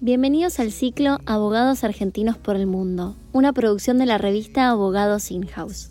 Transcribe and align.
Bienvenidos 0.00 0.60
al 0.60 0.72
ciclo 0.72 1.18
Abogados 1.26 1.84
Argentinos 1.84 2.38
por 2.38 2.56
el 2.56 2.66
Mundo, 2.66 3.16
una 3.32 3.52
producción 3.52 3.98
de 3.98 4.06
la 4.06 4.16
revista 4.16 4.70
Abogados 4.70 5.30
In-House. 5.30 5.90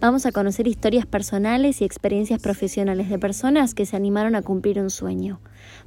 Vamos 0.00 0.24
a 0.24 0.32
conocer 0.32 0.68
historias 0.68 1.04
personales 1.04 1.82
y 1.82 1.84
experiencias 1.84 2.40
profesionales 2.40 3.10
de 3.10 3.18
personas 3.18 3.74
que 3.74 3.84
se 3.84 3.94
animaron 3.94 4.36
a 4.36 4.42
cumplir 4.42 4.80
un 4.80 4.88
sueño. 4.88 5.42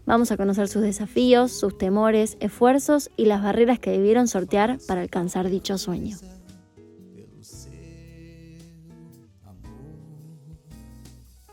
Vamos 0.05 0.31
a 0.31 0.37
conocer 0.37 0.67
sus 0.67 0.83
desafíos, 0.83 1.51
sus 1.51 1.75
temores, 1.75 2.37
esfuerzos 2.39 3.09
y 3.17 3.25
las 3.25 3.41
barreras 3.41 3.79
que 3.79 3.89
debieron 3.89 4.27
sortear 4.27 4.77
para 4.87 5.01
alcanzar 5.01 5.49
dicho 5.49 5.79
sueño. 5.79 6.17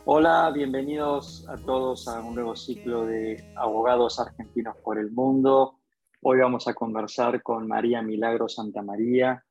Hola, 0.09 0.53
bienvenidos 0.55 1.45
a 1.49 1.57
todos 1.57 2.07
a 2.07 2.21
un 2.21 2.37
nuevo 2.37 2.55
ciclo 2.55 3.05
de 3.07 3.53
Abogados 3.57 4.21
Argentinos 4.21 4.77
por 4.77 5.01
el 5.01 5.11
Mundo. 5.11 5.81
Hoy 6.23 6.39
vamos 6.39 6.69
a 6.69 6.75
conversar 6.75 7.43
con 7.43 7.67
María 7.67 8.03
Milagro 8.03 8.49
Santa 8.49 8.83
María. 8.83 9.45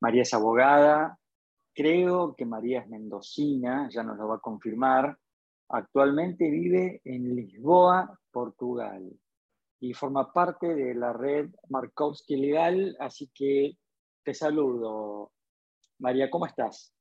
María 0.00 0.22
es 0.22 0.32
abogada, 0.32 1.18
Creo 1.74 2.36
que 2.36 2.46
María 2.46 2.82
es 2.82 2.88
mendocina, 2.88 3.88
ya 3.90 4.04
nos 4.04 4.16
lo 4.16 4.28
va 4.28 4.36
a 4.36 4.40
confirmar. 4.40 5.18
Actualmente 5.70 6.48
vive 6.48 7.02
en 7.04 7.34
Lisboa, 7.34 8.16
Portugal, 8.30 9.12
y 9.80 9.92
forma 9.92 10.32
parte 10.32 10.72
de 10.72 10.94
la 10.94 11.12
red 11.12 11.50
Markowski 11.68 12.36
Legal, 12.36 12.96
así 13.00 13.28
que 13.34 13.76
te 14.22 14.32
saludo. 14.32 15.32
María, 15.98 16.30
¿cómo 16.30 16.46
estás? 16.46 16.95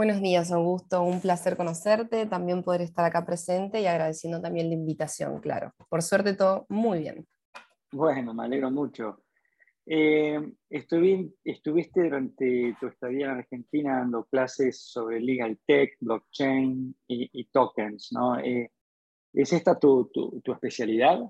Buenos 0.00 0.22
días, 0.22 0.50
Augusto. 0.50 1.02
Un 1.02 1.20
placer 1.20 1.58
conocerte, 1.58 2.24
también 2.24 2.62
poder 2.62 2.80
estar 2.80 3.04
acá 3.04 3.26
presente 3.26 3.82
y 3.82 3.86
agradeciendo 3.86 4.40
también 4.40 4.68
la 4.68 4.74
invitación, 4.74 5.40
claro. 5.40 5.74
Por 5.90 6.00
suerte 6.00 6.32
todo 6.32 6.64
muy 6.70 7.00
bien. 7.00 7.26
Bueno, 7.92 8.32
me 8.32 8.44
alegro 8.44 8.70
mucho. 8.70 9.22
Eh, 9.84 10.40
estuviste 10.70 12.02
durante 12.02 12.74
tu 12.80 12.86
estadía 12.86 13.26
en 13.26 13.32
Argentina 13.40 13.98
dando 13.98 14.24
clases 14.24 14.80
sobre 14.80 15.20
legal 15.20 15.60
tech, 15.66 15.94
blockchain 16.00 16.96
y, 17.06 17.44
tokens, 17.52 18.08
¿no? 18.10 18.38
Eh, 18.38 18.72
¿Es 19.34 19.52
esta 19.52 19.78
tu, 19.78 20.10
especialidad? 20.46 21.20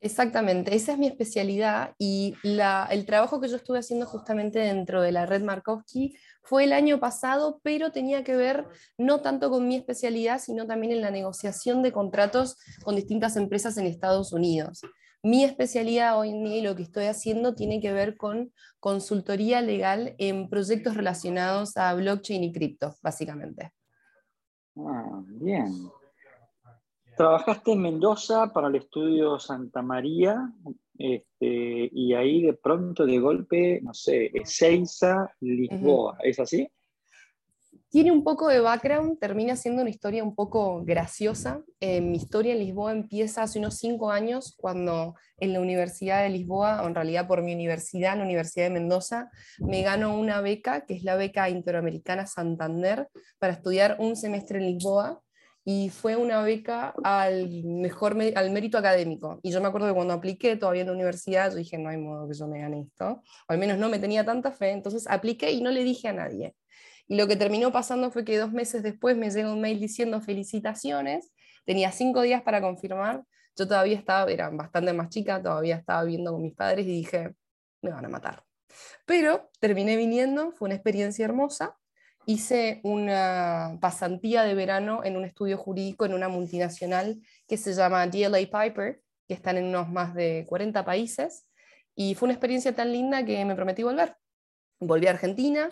Exactamente, 0.00 0.76
esa 0.76 0.92
es 0.92 0.98
mi 0.98 1.08
especialidad 1.08 1.94
y 1.98 2.36
el 2.44 3.04
trabajo 3.04 3.40
que 3.40 3.48
yo 3.48 3.56
estuve 3.56 3.80
haciendo 3.80 4.06
justamente 4.06 4.60
dentro 4.60 5.02
de 5.02 5.10
la 5.10 5.26
red 5.26 5.42
Markowski 5.42 6.16
fue 6.44 6.64
el 6.64 6.72
año 6.72 7.00
pasado, 7.00 7.58
pero 7.64 7.90
tenía 7.90 8.22
que 8.22 8.36
ver 8.36 8.68
no 8.96 9.22
tanto 9.22 9.50
con 9.50 9.66
mi 9.66 9.74
especialidad, 9.74 10.38
sino 10.38 10.68
también 10.68 10.92
en 10.92 11.00
la 11.00 11.10
negociación 11.10 11.82
de 11.82 11.90
contratos 11.90 12.56
con 12.84 12.94
distintas 12.94 13.36
empresas 13.36 13.76
en 13.76 13.86
Estados 13.86 14.32
Unidos. 14.32 14.82
Mi 15.24 15.42
especialidad 15.42 16.16
hoy 16.16 16.30
en 16.30 16.44
día 16.44 16.58
y 16.58 16.62
lo 16.62 16.76
que 16.76 16.84
estoy 16.84 17.06
haciendo 17.06 17.56
tiene 17.56 17.80
que 17.80 17.92
ver 17.92 18.16
con 18.16 18.52
consultoría 18.78 19.62
legal 19.62 20.14
en 20.18 20.48
proyectos 20.48 20.94
relacionados 20.96 21.76
a 21.76 21.92
blockchain 21.94 22.44
y 22.44 22.52
cripto, 22.52 22.94
básicamente. 23.02 23.72
Ah, 24.76 25.22
bien. 25.26 25.90
Trabajaste 27.18 27.72
en 27.72 27.82
Mendoza 27.82 28.52
para 28.52 28.68
el 28.68 28.76
estudio 28.76 29.40
Santa 29.40 29.82
María 29.82 30.52
este, 30.96 31.90
y 31.92 32.14
ahí 32.14 32.42
de 32.42 32.52
pronto, 32.52 33.04
de 33.06 33.18
golpe, 33.18 33.80
no 33.82 33.92
sé, 33.92 34.30
Ezeiza, 34.32 35.28
Lisboa, 35.40 36.16
¿es 36.22 36.38
así? 36.38 36.70
Tiene 37.90 38.12
un 38.12 38.22
poco 38.22 38.46
de 38.46 38.60
background, 38.60 39.18
termina 39.18 39.56
siendo 39.56 39.82
una 39.82 39.90
historia 39.90 40.22
un 40.22 40.36
poco 40.36 40.84
graciosa. 40.84 41.64
Eh, 41.80 42.00
mi 42.00 42.18
historia 42.18 42.52
en 42.52 42.60
Lisboa 42.60 42.92
empieza 42.92 43.42
hace 43.42 43.58
unos 43.58 43.78
cinco 43.78 44.12
años, 44.12 44.54
cuando 44.56 45.16
en 45.38 45.52
la 45.52 45.60
Universidad 45.60 46.22
de 46.22 46.28
Lisboa, 46.28 46.82
o 46.84 46.86
en 46.86 46.94
realidad 46.94 47.26
por 47.26 47.42
mi 47.42 47.52
universidad, 47.52 48.16
la 48.16 48.22
Universidad 48.22 48.66
de 48.66 48.74
Mendoza, 48.74 49.28
me 49.58 49.82
gano 49.82 50.16
una 50.16 50.40
beca, 50.40 50.86
que 50.86 50.94
es 50.94 51.02
la 51.02 51.16
beca 51.16 51.50
Interamericana 51.50 52.26
Santander, 52.26 53.08
para 53.40 53.54
estudiar 53.54 53.96
un 53.98 54.14
semestre 54.14 54.58
en 54.58 54.66
Lisboa. 54.66 55.20
Y 55.64 55.90
fue 55.90 56.16
una 56.16 56.42
beca 56.42 56.94
al 57.04 57.62
mejor 57.64 58.16
al 58.34 58.50
mérito 58.50 58.78
académico. 58.78 59.38
Y 59.42 59.50
yo 59.50 59.60
me 59.60 59.68
acuerdo 59.68 59.88
que 59.88 59.94
cuando 59.94 60.14
apliqué 60.14 60.56
todavía 60.56 60.82
en 60.82 60.88
la 60.88 60.94
universidad, 60.94 61.50
yo 61.50 61.56
dije, 61.58 61.76
no 61.76 61.90
hay 61.90 61.98
modo 61.98 62.26
que 62.28 62.34
yo 62.34 62.46
me 62.46 62.60
gane 62.60 62.82
esto. 62.82 63.22
O 63.48 63.52
al 63.52 63.58
menos 63.58 63.76
no 63.78 63.88
me 63.88 63.98
tenía 63.98 64.24
tanta 64.24 64.50
fe. 64.50 64.70
Entonces 64.70 65.06
apliqué 65.08 65.52
y 65.52 65.60
no 65.60 65.70
le 65.70 65.84
dije 65.84 66.08
a 66.08 66.14
nadie. 66.14 66.54
Y 67.08 67.16
lo 67.16 67.26
que 67.26 67.36
terminó 67.36 67.72
pasando 67.72 68.10
fue 68.10 68.24
que 68.24 68.36
dos 68.36 68.52
meses 68.52 68.82
después 68.82 69.16
me 69.16 69.30
llegó 69.30 69.52
un 69.52 69.60
mail 69.60 69.80
diciendo 69.80 70.20
felicitaciones, 70.20 71.32
tenía 71.64 71.90
cinco 71.90 72.20
días 72.20 72.42
para 72.42 72.60
confirmar, 72.60 73.24
yo 73.56 73.66
todavía 73.66 73.96
estaba, 73.96 74.30
era 74.30 74.50
bastante 74.50 74.92
más 74.92 75.08
chica, 75.08 75.42
todavía 75.42 75.76
estaba 75.76 76.04
viviendo 76.04 76.32
con 76.32 76.42
mis 76.42 76.54
padres 76.54 76.86
y 76.86 76.90
dije, 76.90 77.34
me 77.82 77.90
van 77.90 78.04
a 78.04 78.08
matar. 78.08 78.44
Pero 79.06 79.50
terminé 79.58 79.96
viniendo, 79.96 80.52
fue 80.52 80.66
una 80.66 80.74
experiencia 80.74 81.24
hermosa, 81.24 81.76
hice 82.28 82.80
una 82.84 83.78
pasantía 83.80 84.42
de 84.42 84.54
verano 84.54 85.02
en 85.02 85.16
un 85.16 85.24
estudio 85.24 85.56
jurídico 85.56 86.04
en 86.04 86.12
una 86.12 86.28
multinacional 86.28 87.22
que 87.48 87.56
se 87.56 87.72
llama 87.72 88.06
DLA 88.06 88.40
Piper, 88.40 89.00
que 89.26 89.32
están 89.32 89.56
en 89.56 89.64
unos 89.64 89.88
más 89.88 90.12
de 90.12 90.44
40 90.46 90.84
países, 90.84 91.46
y 91.94 92.14
fue 92.14 92.26
una 92.26 92.34
experiencia 92.34 92.74
tan 92.74 92.92
linda 92.92 93.24
que 93.24 93.42
me 93.46 93.54
prometí 93.54 93.82
volver. 93.82 94.14
Volví 94.78 95.06
a 95.06 95.12
Argentina, 95.12 95.70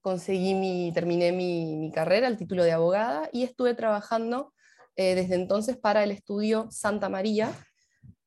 conseguí 0.00 0.54
mi, 0.54 0.90
terminé 0.92 1.30
mi, 1.30 1.92
carrera, 1.94 2.26
el 2.26 2.36
título 2.36 2.64
de 2.64 2.72
abogada, 2.72 3.28
y 3.32 3.44
estuve 3.44 3.74
trabajando 3.74 4.52
eh, 4.96 5.14
desde 5.14 5.36
entonces 5.36 5.76
para 5.76 6.02
el 6.02 6.10
estudio 6.10 6.66
Santa 6.72 7.10
María, 7.10 7.52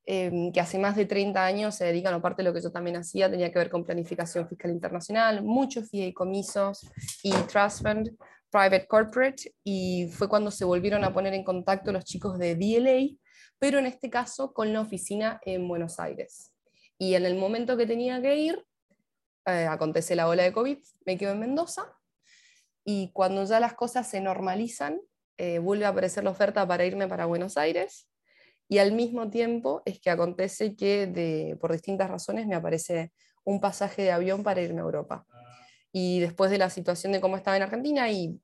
em, 0.06 0.52
que 0.52 0.60
hace 0.60 0.78
más 0.78 0.96
de 0.96 1.06
30 1.06 1.44
años 1.44 1.76
se 1.76 1.86
dedican, 1.86 2.14
aparte 2.14 2.44
de 2.44 2.50
lo 2.50 2.54
que 2.54 2.62
yo 2.62 2.72
también 2.72 2.98
hacía, 2.98 3.30
tenía 3.30 3.52
que 3.52 3.60
ver 3.60 3.70
con 3.70 3.84
planificación 3.84 4.48
fiscal 4.48 4.72
internacional, 4.72 5.44
muchos 5.44 5.90
fideicomisos 5.90 6.88
y 7.24 7.32
trust 7.32 7.82
fund, 7.82 8.16
private 8.52 8.88
corporate, 8.88 9.56
y 9.64 10.08
fue 10.12 10.30
cuando 10.30 10.52
se 10.52 10.64
volvieron 10.64 11.04
a 11.04 11.14
poner 11.14 11.34
en 11.34 11.44
contacto 11.44 11.92
los 11.92 12.06
chicos 12.06 12.38
de 12.38 12.56
DLA, 12.56 13.18
pero 13.60 13.80
en 13.80 13.86
este 13.86 14.10
caso 14.10 14.54
con 14.54 14.72
la 14.74 14.82
oficina 14.82 15.40
en 15.44 15.68
Buenos 15.68 16.00
Aires. 16.00 16.54
Y 16.98 17.16
en 17.16 17.26
el 17.26 17.36
momento 17.36 17.76
que 17.76 17.86
tenía 17.86 18.22
que 18.22 18.36
ir, 18.38 18.66
eh, 19.46 19.68
acontece 19.68 20.16
la 20.16 20.28
ola 20.28 20.44
de 20.44 20.54
COVID, 20.54 20.78
me 21.06 21.18
quedo 21.18 21.34
en 21.34 21.40
Mendoza 21.40 21.94
y 22.84 23.12
cuando 23.12 23.44
ya 23.44 23.60
las 23.60 23.74
cosas 23.74 24.08
se 24.08 24.22
normalizan, 24.22 25.00
eh, 25.38 25.60
vuelve 25.60 25.86
a 25.86 25.90
aparecer 25.90 26.24
la 26.24 26.30
oferta 26.30 26.66
para 26.68 26.86
irme 26.86 27.08
para 27.08 27.26
Buenos 27.26 27.58
Aires 27.58 28.08
y 28.68 28.80
al 28.80 28.94
mismo 28.94 29.30
tiempo 29.30 29.82
es 29.86 30.00
que 30.00 30.10
acontece 30.10 30.76
que 30.76 31.58
por 31.60 31.72
distintas 31.72 32.10
razones 32.10 32.48
me 32.48 32.56
aparece 32.56 33.12
un 33.44 33.62
pasaje 33.62 34.02
de 34.02 34.12
avión 34.12 34.44
para 34.44 34.62
irme 34.62 34.82
a 34.82 34.86
Europa. 34.86 35.26
Y 35.92 36.20
después 36.20 36.52
de 36.52 36.58
la 36.58 36.70
situación 36.70 37.12
de 37.14 37.22
cómo 37.22 37.38
estaba 37.38 37.56
en 37.58 37.64
Argentina 37.64 38.10
y 38.10 38.40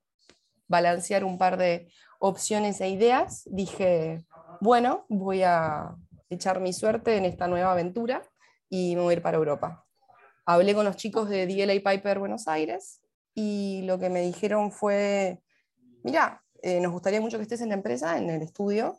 balancear 0.68 1.24
un 1.24 1.38
par 1.38 1.58
de 1.58 1.92
opciones 2.20 2.80
e 2.82 2.90
ideas, 2.90 3.44
dije, 3.52 4.24
bueno, 4.62 5.06
voy 5.10 5.44
a 5.44 5.96
echar 6.30 6.62
mi 6.62 6.72
suerte 6.72 7.18
en 7.18 7.26
esta 7.26 7.48
nueva 7.48 7.72
aventura 7.72 8.22
y 8.70 8.96
me 8.96 9.02
voy 9.02 9.14
a 9.14 9.18
ir 9.18 9.22
para 9.22 9.38
Europa 9.38 9.86
hablé 10.46 10.74
con 10.74 10.86
los 10.86 10.96
chicos 10.96 11.30
de 11.30 11.48
DLA 11.48 11.92
Piper 11.92 12.20
Buenos 12.20 12.48
Aires 12.48 13.02
y 13.34 13.84
lo 13.84 14.00
que 14.00 14.10
me 14.10 14.22
dijeron 14.22 14.72
fue, 14.72 15.42
mira, 16.04 16.44
eh, 16.62 16.80
nos 16.82 16.92
gustaría 16.92 17.22
mucho 17.22 17.38
que 17.38 17.44
estés 17.44 17.62
en 17.62 17.70
la 17.70 17.76
empresa, 17.76 18.18
en 18.18 18.30
el 18.30 18.42
estudio. 18.42 18.98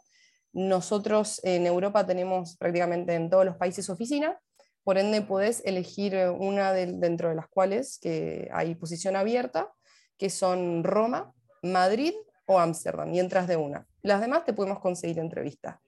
Nosotros 0.53 1.41
en 1.45 1.67
Europa 1.67 2.07
tenemos 2.07 2.57
prácticamente 2.57 3.15
en 3.15 3.31
todos 3.31 3.45
los 3.45 3.57
países 3.57 3.89
oficina, 3.89 4.39
por 4.85 4.99
ende 4.99 5.23
puedes 5.23 5.65
elegir 5.65 6.17
una 6.39 6.73
dentro 6.73 7.29
de 7.29 7.37
las 7.37 7.47
cuales 7.49 7.99
que 8.01 8.49
hay 8.53 8.75
posición 8.75 9.15
abierta, 9.15 9.73
que 10.19 10.29
son 10.29 10.83
Roma, 10.83 11.33
Madrid 11.63 12.13
o 12.47 12.59
Ámsterdam, 12.59 13.15
y 13.15 13.21
entras 13.21 13.47
de 13.47 13.57
una. 13.57 13.87
Las 14.03 14.21
demás 14.21 14.45
te 14.45 14.53
podemos 14.53 14.81
conseguir 14.81 15.21
entrevista. 15.21 15.81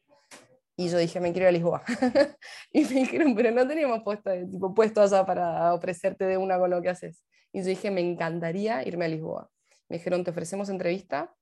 Y 0.77 0.89
yo 0.89 0.99
dije, 0.99 1.21
me 1.21 1.33
quiero 1.33 1.45
ir 1.45 1.49
a 1.49 1.53
Lisboa. 1.53 1.83
y 2.73 2.85
me 2.85 3.01
dijeron, 3.01 3.35
pero 3.35 3.51
no 3.51 3.67
tenemos 3.67 4.03
puesto, 4.03 4.31
tipo, 4.51 4.75
puesto 4.75 5.03
allá 5.03 5.25
para 5.25 5.73
ofrecerte 5.75 6.25
de 6.25 6.37
una 6.37 6.59
con 6.59 6.71
lo 6.71 6.81
que 6.81 6.89
haces. 6.89 7.25
Y 7.53 7.61
yo 7.61 7.67
dije, 7.67 7.91
me 7.91 8.01
encantaría 8.01 8.87
irme 8.87 9.05
a 9.05 9.09
Lisboa. 9.09 9.51
Me 9.89 9.99
dijeron, 9.99 10.25
te 10.25 10.31
ofrecemos 10.31 10.69
entrevista, 10.69 11.33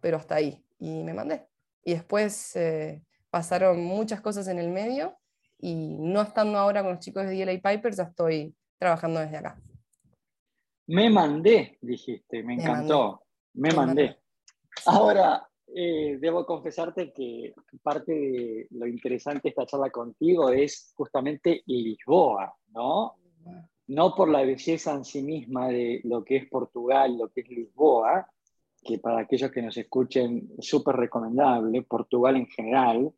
pero 0.00 0.16
hasta 0.16 0.36
ahí. 0.36 0.64
Y 0.78 1.02
me 1.02 1.14
mandé. 1.14 1.48
Y 1.86 1.92
después 1.92 2.56
eh, 2.56 3.00
pasaron 3.30 3.84
muchas 3.84 4.20
cosas 4.20 4.48
en 4.48 4.58
el 4.58 4.70
medio 4.70 5.16
y 5.56 5.96
no 6.00 6.20
estando 6.20 6.58
ahora 6.58 6.82
con 6.82 6.94
los 6.94 6.98
chicos 6.98 7.24
de 7.24 7.36
DLA 7.36 7.60
Piper, 7.62 7.94
ya 7.94 8.02
estoy 8.02 8.52
trabajando 8.76 9.20
desde 9.20 9.36
acá. 9.36 9.62
Me 10.88 11.08
mandé, 11.08 11.78
dijiste, 11.80 12.42
me 12.42 12.54
encantó. 12.54 13.22
Me, 13.54 13.70
mandé. 13.70 14.18
Ahora, 14.84 15.48
eh, 15.68 16.18
debo 16.20 16.44
confesarte 16.44 17.12
que 17.12 17.54
parte 17.84 18.12
de 18.12 18.66
lo 18.70 18.88
interesante 18.88 19.42
de 19.44 19.48
esta 19.50 19.66
charla 19.66 19.90
contigo 19.90 20.50
es 20.50 20.92
justamente 20.96 21.62
Lisboa, 21.66 22.52
¿no? 22.70 23.14
No 23.86 24.12
por 24.16 24.28
la 24.28 24.42
belleza 24.42 24.92
en 24.92 25.04
sí 25.04 25.22
misma 25.22 25.68
de 25.68 26.00
lo 26.02 26.24
que 26.24 26.38
es 26.38 26.48
Portugal, 26.48 27.16
lo 27.16 27.28
que 27.28 27.42
es 27.42 27.48
Lisboa, 27.48 28.28
que 28.86 28.98
para 28.98 29.20
aquellos 29.20 29.50
que 29.50 29.62
nos 29.62 29.76
escuchen, 29.76 30.52
súper 30.60 30.96
recomendable, 30.96 31.82
Portugal 31.82 32.36
en 32.36 32.46
general, 32.46 33.12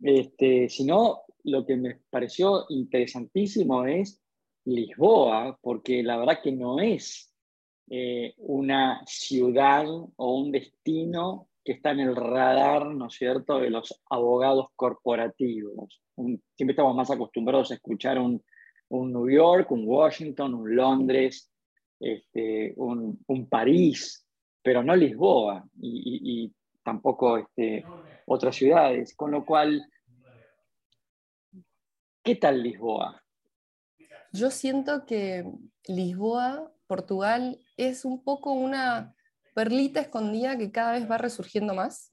este, 0.00 0.68
sino 0.68 1.22
lo 1.44 1.66
que 1.66 1.76
me 1.76 1.96
pareció 2.10 2.66
interesantísimo 2.68 3.84
es 3.84 4.20
Lisboa, 4.64 5.58
porque 5.60 6.02
la 6.02 6.16
verdad 6.16 6.40
que 6.42 6.52
no 6.52 6.80
es 6.80 7.32
eh, 7.90 8.34
una 8.38 9.02
ciudad 9.06 9.86
o 9.86 10.38
un 10.38 10.50
destino 10.50 11.48
que 11.64 11.72
está 11.72 11.90
en 11.90 12.00
el 12.00 12.16
radar, 12.16 12.86
¿no 12.94 13.06
es 13.06 13.14
cierto?, 13.14 13.58
de 13.58 13.70
los 13.70 14.02
abogados 14.10 14.68
corporativos. 14.76 16.02
siempre 16.14 16.72
estamos 16.72 16.94
más 16.94 17.10
acostumbrados 17.10 17.70
a 17.70 17.74
escuchar 17.74 18.18
un, 18.18 18.42
un 18.88 19.12
New 19.12 19.30
York, 19.30 19.70
un 19.70 19.86
Washington, 19.86 20.54
un 20.54 20.76
Londres, 20.76 21.50
este, 22.00 22.74
un, 22.76 23.18
un, 23.26 23.48
París, 23.48 24.23
pero 24.64 24.82
no 24.82 24.96
Lisboa 24.96 25.68
y, 25.78 26.20
y, 26.24 26.54
tampoco 26.82 27.38
este, 27.38 27.84
otras 28.26 28.56
ciudades. 28.56 29.14
Con 29.14 29.30
lo 29.30 29.44
cual, 29.44 29.86
¿qué 32.22 32.34
tal 32.34 32.62
Lisboa? 32.62 33.22
Yo 34.32 34.50
siento 34.50 35.04
que 35.06 35.44
Lisboa, 35.86 36.72
Portugal, 36.86 37.60
es 37.76 38.04
un 38.04 38.24
poco 38.24 38.52
una 38.52 39.14
perlita 39.54 40.00
escondida 40.00 40.58
que 40.58 40.72
cada 40.72 40.92
vez 40.92 41.08
va 41.10 41.18
resurgiendo 41.18 41.74
más. 41.74 42.12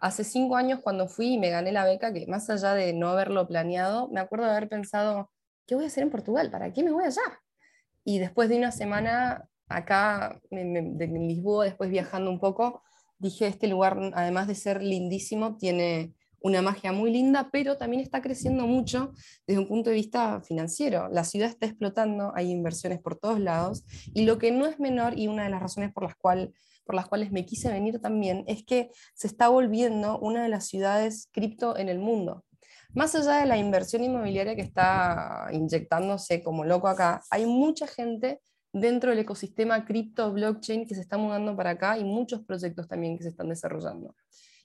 Hace 0.00 0.22
cinco 0.22 0.54
años 0.56 0.80
cuando 0.80 1.08
fui 1.08 1.34
y 1.34 1.38
me 1.38 1.50
gané 1.50 1.72
la 1.72 1.84
beca, 1.84 2.12
que 2.12 2.26
más 2.28 2.48
allá 2.48 2.74
de 2.74 2.92
no 2.92 3.08
haberlo 3.08 3.46
planeado, 3.48 4.08
me 4.08 4.20
acuerdo 4.20 4.46
de 4.46 4.52
haber 4.52 4.68
pensado, 4.68 5.32
¿qué 5.66 5.74
voy 5.74 5.84
a 5.84 5.88
hacer 5.88 6.04
en 6.04 6.10
Portugal? 6.10 6.50
¿Para 6.50 6.72
qué 6.72 6.84
me 6.84 6.92
voy 6.92 7.04
allá? 7.04 7.42
Y 8.04 8.20
después 8.20 8.48
de 8.48 8.56
una 8.56 8.70
semana 8.70 9.48
acá 9.68 10.40
en, 10.50 11.28
Lisboa, 11.28 11.64
después 11.64 11.90
viajando 11.90 12.30
un 12.30 12.40
poco, 12.40 12.82
dije, 13.18 13.46
este 13.46 13.68
lugar, 13.68 13.98
además 14.14 14.48
de 14.48 14.54
ser 14.54 14.82
lindísimo, 14.82 15.56
tiene 15.56 16.14
una 16.40 16.62
magia 16.62 16.92
muy 16.92 17.10
linda, 17.10 17.48
pero 17.50 17.76
también 17.76 18.00
está 18.00 18.22
creciendo 18.22 18.66
mucho 18.66 19.12
desde 19.46 19.60
un 19.60 19.68
punto 19.68 19.90
de 19.90 19.96
vista 19.96 20.40
financiero. 20.42 21.08
La 21.10 21.24
ciudad 21.24 21.48
está 21.48 21.66
explotando, 21.66 22.32
hay 22.34 22.50
inversiones 22.50 23.00
por 23.00 23.16
todos 23.16 23.40
lados, 23.40 23.84
y 24.14 24.24
lo 24.24 24.38
que 24.38 24.52
no 24.52 24.66
es 24.66 24.78
menor, 24.78 25.18
y 25.18 25.26
una 25.26 25.44
de 25.44 25.50
las 25.50 25.60
razones 25.60 25.92
por 25.92 26.04
las 26.04 26.14
cuales 26.14 26.50
por 26.88 26.94
las 26.94 27.06
cuales 27.06 27.30
me 27.30 27.44
quise 27.44 27.70
venir 27.70 28.00
también, 28.00 28.44
es 28.46 28.64
que 28.64 28.88
se 29.14 29.26
está 29.26 29.50
volviendo 29.50 30.18
una 30.20 30.42
de 30.42 30.48
las 30.48 30.68
ciudades 30.68 31.28
cripto 31.32 31.76
en 31.76 31.90
el 31.90 31.98
mundo. 31.98 32.46
Más 32.94 33.14
allá 33.14 33.40
de 33.40 33.44
la 33.44 33.58
inversión 33.58 34.02
inmobiliaria 34.02 34.56
que 34.56 34.62
está 34.62 35.48
inyectándose 35.52 36.42
como 36.42 36.64
loco 36.64 36.88
acá, 36.88 37.20
hay 37.28 37.44
mucha 37.44 37.86
gente 37.86 38.40
dentro 38.80 39.10
del 39.10 39.20
ecosistema 39.20 39.84
cripto, 39.84 40.32
blockchain 40.32 40.86
que 40.86 40.94
se 40.94 41.00
está 41.00 41.18
mudando 41.18 41.56
para 41.56 41.70
acá 41.70 41.98
y 41.98 42.04
muchos 42.04 42.42
proyectos 42.44 42.88
también 42.88 43.16
que 43.16 43.24
se 43.24 43.30
están 43.30 43.48
desarrollando. 43.48 44.14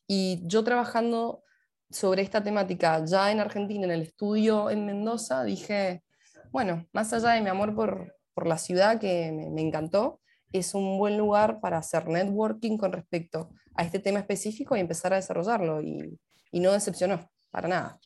Y 0.08 0.42
yo 0.46 0.64
trabajando 0.64 1.44
sobre 1.90 2.22
esta 2.22 2.44
temática 2.44 3.04
ya 3.06 3.32
en 3.32 3.40
Argentina, 3.40 3.86
en 3.86 3.92
el 3.92 4.02
estudio 4.02 4.70
en 4.70 4.86
Mendoza, 4.86 5.44
dije, 5.44 6.04
bueno, 6.52 6.88
más 6.94 7.14
allá 7.14 7.32
de 7.32 7.42
mi 7.42 7.50
amor 7.50 7.76
por, 7.76 8.16
por 8.34 8.48
la 8.48 8.58
ciudad 8.58 9.00
que 9.00 9.32
me, 9.32 9.50
me 9.50 9.62
encantó, 9.62 10.20
es 10.52 10.76
un 10.76 10.98
buen 10.98 11.18
lugar 11.18 11.60
para 11.60 11.80
hacer 11.80 12.08
networking 12.08 12.78
con 12.78 12.92
respecto 12.92 13.50
a 13.76 13.84
este 13.84 14.00
tema 14.00 14.20
específico 14.20 14.76
y 14.76 14.80
empezar 14.80 15.14
a 15.14 15.18
desarrollarlo. 15.18 15.82
Y, 15.82 16.20
y 16.52 16.60
no 16.60 16.72
decepcionó, 16.72 17.30
para 17.50 17.68
nada. 17.68 18.00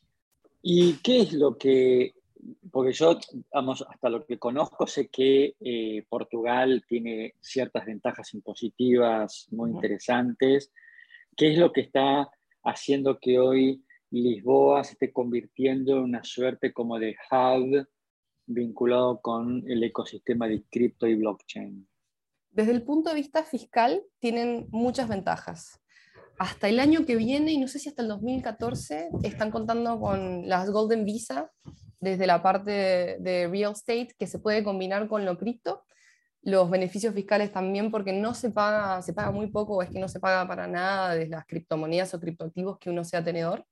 ¿Y 0.62 0.94
qué 0.94 1.20
es 1.20 1.32
lo 1.34 1.56
que, 1.56 2.14
porque 2.70 2.92
yo, 2.92 3.18
vamos, 3.52 3.84
hasta 3.88 4.08
lo 4.08 4.24
que 4.24 4.38
conozco, 4.38 4.86
sé 4.86 5.08
que 5.08 5.56
eh, 5.60 6.04
Portugal 6.08 6.84
tiene 6.88 7.34
ciertas 7.40 7.86
ventajas 7.86 8.32
impositivas 8.34 9.46
muy 9.50 9.70
interesantes. 9.70 10.72
¿Qué 11.36 11.52
es 11.52 11.58
lo 11.58 11.72
que 11.72 11.82
está 11.82 12.30
haciendo 12.62 13.18
que 13.18 13.38
hoy 13.38 13.84
Lisboa 14.10 14.84
se 14.84 14.92
esté 14.92 15.12
convirtiendo 15.12 15.98
en 15.98 16.04
una 16.04 16.24
suerte 16.24 16.72
como 16.72 16.98
de 16.98 17.16
hub 17.30 17.86
vinculado 18.46 19.20
con 19.20 19.62
el 19.68 19.82
ecosistema 19.84 20.48
de 20.48 20.62
cripto 20.70 21.06
y 21.06 21.14
blockchain? 21.14 21.86
Desde 22.50 22.72
el 22.72 22.82
punto 22.82 23.10
de 23.10 23.16
vista 23.16 23.44
fiscal, 23.44 24.02
tienen 24.18 24.66
muchas 24.70 25.08
ventajas. 25.08 25.80
Hasta 26.38 26.68
el 26.68 26.80
año 26.80 27.04
que 27.04 27.16
viene, 27.16 27.52
y 27.52 27.58
no 27.58 27.68
sé 27.68 27.78
si 27.78 27.88
hasta 27.88 28.02
el 28.02 28.08
2014, 28.08 29.10
están 29.24 29.50
contando 29.50 29.98
con 30.00 30.48
las 30.48 30.70
Golden 30.70 31.04
Visa 31.04 31.52
desde 32.00 32.26
la 32.26 32.42
parte 32.42 33.16
de 33.20 33.48
real 33.50 33.72
estate 33.72 34.14
que 34.18 34.26
se 34.26 34.38
puede 34.38 34.62
combinar 34.62 35.08
con 35.08 35.24
lo 35.24 35.36
cripto. 35.36 35.84
Los 36.42 36.70
beneficios 36.70 37.14
fiscales 37.14 37.52
también, 37.52 37.90
porque 37.90 38.12
no 38.12 38.32
se 38.34 38.50
paga, 38.50 39.02
se 39.02 39.12
paga 39.12 39.32
muy 39.32 39.48
poco, 39.48 39.76
o 39.76 39.82
es 39.82 39.90
que 39.90 39.98
no 39.98 40.08
se 40.08 40.20
paga 40.20 40.46
para 40.46 40.66
nada 40.66 41.14
de 41.14 41.26
las 41.26 41.44
criptomonedas 41.46 42.14
o 42.14 42.20
criptoactivos 42.20 42.78
que 42.78 42.90
uno 42.90 43.04
sea 43.04 43.24
tenedor. 43.24 43.64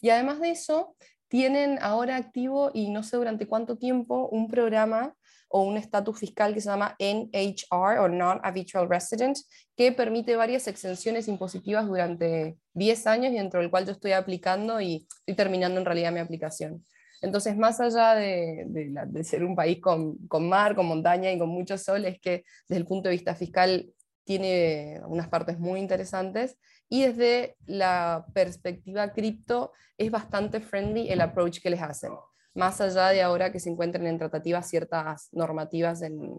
Y 0.00 0.10
además 0.10 0.40
de 0.40 0.50
eso, 0.50 0.96
tienen 1.28 1.78
ahora 1.82 2.16
activo, 2.16 2.70
y 2.72 2.90
no 2.90 3.02
sé 3.02 3.16
durante 3.16 3.46
cuánto 3.46 3.76
tiempo, 3.76 4.28
un 4.28 4.48
programa 4.48 5.14
o 5.48 5.62
un 5.62 5.76
estatus 5.76 6.18
fiscal 6.18 6.54
que 6.54 6.60
se 6.60 6.68
llama 6.68 6.96
NHR 6.98 7.98
o 7.98 8.08
Non-Habitual 8.08 8.88
Resident, 8.88 9.38
que 9.76 9.92
permite 9.92 10.36
varias 10.36 10.66
exenciones 10.68 11.28
impositivas 11.28 11.86
durante 11.86 12.56
10 12.72 13.06
años 13.06 13.32
y 13.32 13.36
dentro 13.36 13.60
del 13.60 13.70
cual 13.70 13.86
yo 13.86 13.92
estoy 13.92 14.12
aplicando 14.12 14.80
y 14.80 15.06
terminando 15.36 15.78
en 15.78 15.86
realidad 15.86 16.12
mi 16.12 16.20
aplicación. 16.20 16.84
Entonces, 17.24 17.56
más 17.56 17.80
allá 17.80 18.14
de, 18.14 18.66
de, 18.66 19.24
ser 19.24 19.44
un 19.44 19.56
país 19.56 19.80
con, 19.80 20.18
con, 20.28 20.48
mar, 20.48 20.74
con 20.74 20.86
montaña 20.86 21.32
y 21.32 21.38
con 21.38 21.48
mucho 21.48 21.78
sol, 21.78 22.04
es 22.04 22.20
que 22.20 22.44
desde 22.68 22.80
el 22.80 22.86
punto 22.86 23.08
de 23.08 23.14
vista 23.14 23.34
fiscal 23.34 23.90
tiene 24.24 25.00
unas 25.06 25.28
partes 25.28 25.58
muy 25.58 25.80
interesantes 25.80 26.58
y 26.88 27.02
desde 27.02 27.56
la 27.66 28.26
perspectiva 28.34 29.12
cripto 29.12 29.72
es 29.96 30.10
bastante 30.10 30.60
friendly 30.60 31.08
el 31.08 31.20
approach 31.20 31.60
que 31.60 31.70
les 31.70 31.82
hacen 31.82 32.12
más 32.54 32.80
allá 32.80 33.08
de 33.08 33.20
ahora 33.20 33.52
que 33.52 33.60
se 33.60 33.70
encuentren 33.70 34.06
en 34.06 34.18
tratativas 34.18 34.68
ciertas 34.68 35.28
normativas 35.32 36.02
en, 36.02 36.38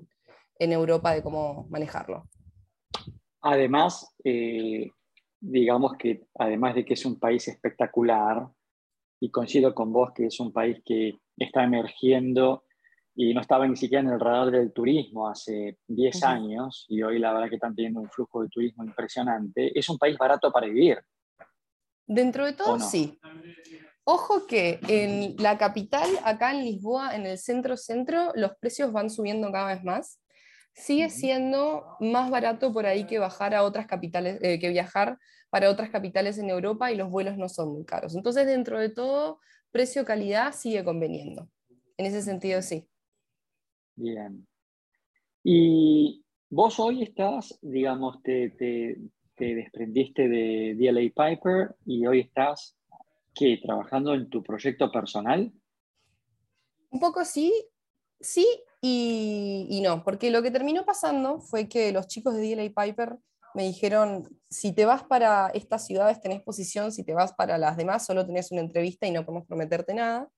en 0.60 0.72
Europa 0.72 1.14
de 1.14 1.22
cómo 1.22 1.68
manejarlo. 1.70 2.28
Además, 3.42 4.16
eh, 4.24 4.90
digamos 5.40 5.98
que 5.98 6.26
además 6.34 6.76
de 6.76 6.86
que 6.86 6.94
es 6.94 7.06
un 7.06 7.20
país 7.20 7.48
espectacular, 7.48 8.48
y 9.20 9.32
coincido 9.32 9.74
con 9.74 9.92
vos 9.92 10.12
que 10.14 10.28
es 10.28 10.40
un 10.40 10.52
país 10.52 10.82
que 10.86 11.20
está 11.38 11.64
emergiendo 11.64 12.64
y 13.16 13.34
no 13.34 13.42
estaba 13.42 13.66
ni 13.68 13.78
siquiera 13.78 14.02
en 14.02 14.10
el 14.10 14.20
radar 14.20 14.52
del 14.52 14.74
turismo 14.74 15.30
hace 15.30 15.78
10 15.88 16.24
años, 16.24 16.86
y 16.90 17.02
hoy 17.02 17.18
la 17.18 17.32
verdad 17.32 17.48
que 17.48 17.56
están 17.56 17.74
teniendo 17.74 18.02
un 18.02 18.10
flujo 18.10 18.42
de 18.42 18.50
turismo 18.50 18.84
impresionante, 18.84 19.78
es 19.78 19.88
un 19.90 19.98
país 19.98 20.18
barato 20.18 20.52
para 20.52 20.68
vivir. 20.68 21.00
Dentro 22.06 22.45
de 22.45 22.54
todo, 22.54 22.78
sí. 22.80 23.18
Ojo 24.04 24.45
que 24.45 24.80
en 24.88 25.36
la 25.42 25.57
capital, 25.57 26.10
acá 26.24 26.52
en 26.52 26.66
Lisboa, 26.66 27.16
en 27.16 27.26
el 27.26 27.38
centro-centro, 27.38 28.34
los 28.36 28.52
precios 28.57 28.92
van 28.92 29.10
subiendo 29.10 29.52
cada 29.52 29.74
vez 29.74 29.84
más. 29.84 30.19
Sigue 30.76 31.10
siendo 31.10 31.86
más 32.00 32.30
barato 32.30 32.72
por 32.72 32.86
ahí 32.86 33.08
que, 33.08 33.18
bajar 33.18 33.56
a 33.56 33.64
otras 33.64 33.88
capitales, 33.88 34.40
eh, 34.42 34.60
que 34.60 34.70
viajar 34.70 35.18
para 35.50 35.70
otras 35.70 35.90
capitales 35.90 36.38
en 36.38 36.50
Europa 36.50 36.92
y 36.92 36.96
los 36.96 37.10
vuelos 37.10 37.38
no 37.38 37.50
son 37.50 37.74
muy 37.74 37.86
caros. 37.86 38.16
Entonces, 38.16 38.46
dentro 38.46 38.80
de 38.80 38.90
todo, 38.90 39.40
precio-calidad 39.72 40.54
sigue 40.54 40.84
conveniendo. 40.84 41.50
En 41.98 42.06
ese 42.06 42.22
sentido, 42.22 42.62
sí. 42.62 42.88
Bien. 43.96 44.46
Y 45.44 46.24
vos 46.50 46.80
hoy 46.80 47.04
estás, 47.04 47.58
digamos, 47.62 48.22
te, 48.22 48.50
te, 48.50 48.98
te 49.36 49.56
desprendiste 49.56 50.28
de 50.28 50.76
DLA 50.78 51.12
Piper 51.16 51.76
y 51.86 52.06
hoy 52.06 52.20
estás 52.20 52.78
¿Qué? 53.36 53.60
¿Trabajando 53.62 54.14
en 54.14 54.30
tu 54.30 54.42
proyecto 54.42 54.90
personal? 54.90 55.52
Un 56.90 57.00
poco 57.02 57.26
sí, 57.26 57.54
sí 58.18 58.48
y, 58.82 59.82
no, 59.84 60.04
porque 60.04 60.30
lo 60.30 60.42
que 60.44 60.52
terminó 60.52 60.86
pasando 60.86 61.40
fue 61.40 61.68
que 61.68 61.92
los 61.92 62.08
chicos 62.08 62.36
de 62.36 62.56
DLA 62.56 62.84
Piper 62.84 63.18
me 63.54 63.64
dijeron, 63.64 64.28
si 64.50 64.74
te 64.74 64.86
vas 64.86 65.04
para 65.04 65.50
estas 65.54 65.86
ciudades 65.86 66.22
tenés 66.22 66.42
posición, 66.42 66.92
si 66.92 67.04
te 67.04 67.14
vas 67.14 67.34
para 67.34 67.58
las 67.58 67.78
demás 67.78 68.06
solo 68.06 68.26
tenés 68.26 68.52
una 68.52 68.62
entrevista 68.62 69.08
y 69.08 69.12
no 69.12 69.26
podemos 69.26 69.48
prometerte 69.48 69.94
nada. 69.94 70.30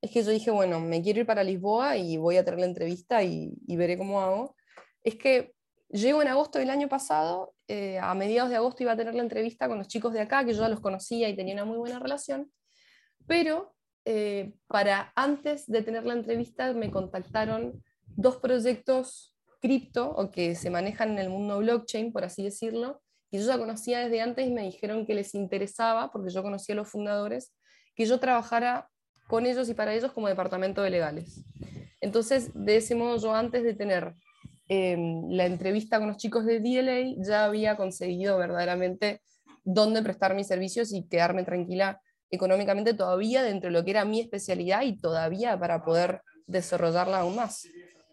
Es 0.00 0.10
que 0.10 0.22
yo 0.24 0.30
dije, 0.30 0.50
bueno, 0.50 0.80
me 0.80 1.00
quiero 1.02 1.20
ir 1.20 1.26
para 1.26 1.44
Lisboa 1.44 1.96
y 1.96 2.16
voy 2.16 2.36
a 2.36 2.44
tener 2.44 2.60
la 2.60 2.66
entrevista 2.66 3.22
y, 3.22 3.54
veré 3.68 3.96
cómo 3.96 4.20
hago. 4.20 4.56
Es 5.04 5.16
que 5.16 5.52
Llego 5.92 6.22
en 6.22 6.28
agosto 6.28 6.58
del 6.58 6.70
año 6.70 6.88
pasado, 6.88 7.54
eh, 7.68 7.98
a 7.98 8.14
mediados 8.14 8.48
de 8.48 8.56
agosto 8.56 8.82
iba 8.82 8.92
a 8.92 8.96
tener 8.96 9.14
la 9.14 9.22
entrevista 9.22 9.68
con 9.68 9.76
los 9.76 9.88
chicos 9.88 10.14
de 10.14 10.22
acá, 10.22 10.42
que 10.42 10.54
yo 10.54 10.62
ya 10.62 10.68
los 10.70 10.80
conocía 10.80 11.28
y 11.28 11.36
tenía 11.36 11.52
una 11.52 11.66
muy 11.66 11.76
buena 11.76 11.98
relación, 11.98 12.50
pero 13.26 13.74
eh, 14.04 14.52
para 14.66 15.12
antes 15.14 15.66
de 15.66 15.82
tener 15.82 16.04
la 16.04 16.14
entrevista 16.14 16.72
me 16.72 16.90
contactaron 16.90 17.82
dos 18.04 18.38
proyectos 18.38 19.36
cripto 19.60 20.10
o 20.10 20.30
que 20.30 20.56
se 20.56 20.70
manejan 20.70 21.12
en 21.12 21.18
el 21.18 21.30
mundo 21.30 21.58
blockchain, 21.58 22.12
por 22.12 22.24
así 22.24 22.42
decirlo, 22.42 23.00
y 23.30 23.38
yo 23.38 23.46
ya 23.46 23.58
conocía 23.58 24.00
desde 24.00 24.20
antes 24.20 24.46
y 24.46 24.50
me 24.50 24.62
dijeron 24.62 25.06
que 25.06 25.14
les 25.14 25.34
interesaba, 25.34 26.10
porque 26.10 26.30
yo 26.30 26.42
conocía 26.42 26.74
a 26.74 26.76
los 26.76 26.90
fundadores, 26.90 27.54
que 27.94 28.04
yo 28.04 28.18
trabajara 28.18 28.88
con 29.28 29.46
ellos 29.46 29.68
y 29.68 29.74
para 29.74 29.94
ellos 29.94 30.12
como 30.12 30.28
departamento 30.28 30.82
de 30.82 30.90
legales. 30.90 31.44
Entonces, 32.00 32.50
de 32.54 32.76
ese 32.76 32.94
modo, 32.94 33.16
yo 33.18 33.34
antes 33.34 33.62
de 33.62 33.72
tener 33.72 34.14
em, 34.68 35.30
la 35.30 35.46
entrevista 35.46 35.98
con 35.98 36.08
los 36.08 36.16
chicos 36.16 36.44
de 36.44 36.60
DLA, 36.60 37.24
ya 37.24 37.44
había 37.44 37.76
conseguido 37.76 38.36
verdaderamente 38.36 39.22
dónde 39.64 40.02
prestar 40.02 40.34
mis 40.34 40.48
servicios 40.48 40.92
y 40.92 41.06
quedarme 41.08 41.44
tranquila 41.44 42.02
económicamente 42.32 42.94
todavía 42.94 43.42
dentro 43.42 43.68
de 43.68 43.72
lo 43.72 43.84
que 43.84 43.92
era 43.92 44.04
mi 44.04 44.20
especialidad 44.20 44.82
y 44.82 44.96
todavía 44.96 45.56
para 45.58 45.84
poder 45.84 46.22
desarrollarla 46.46 47.20
aún 47.20 47.36
más. 47.36 47.68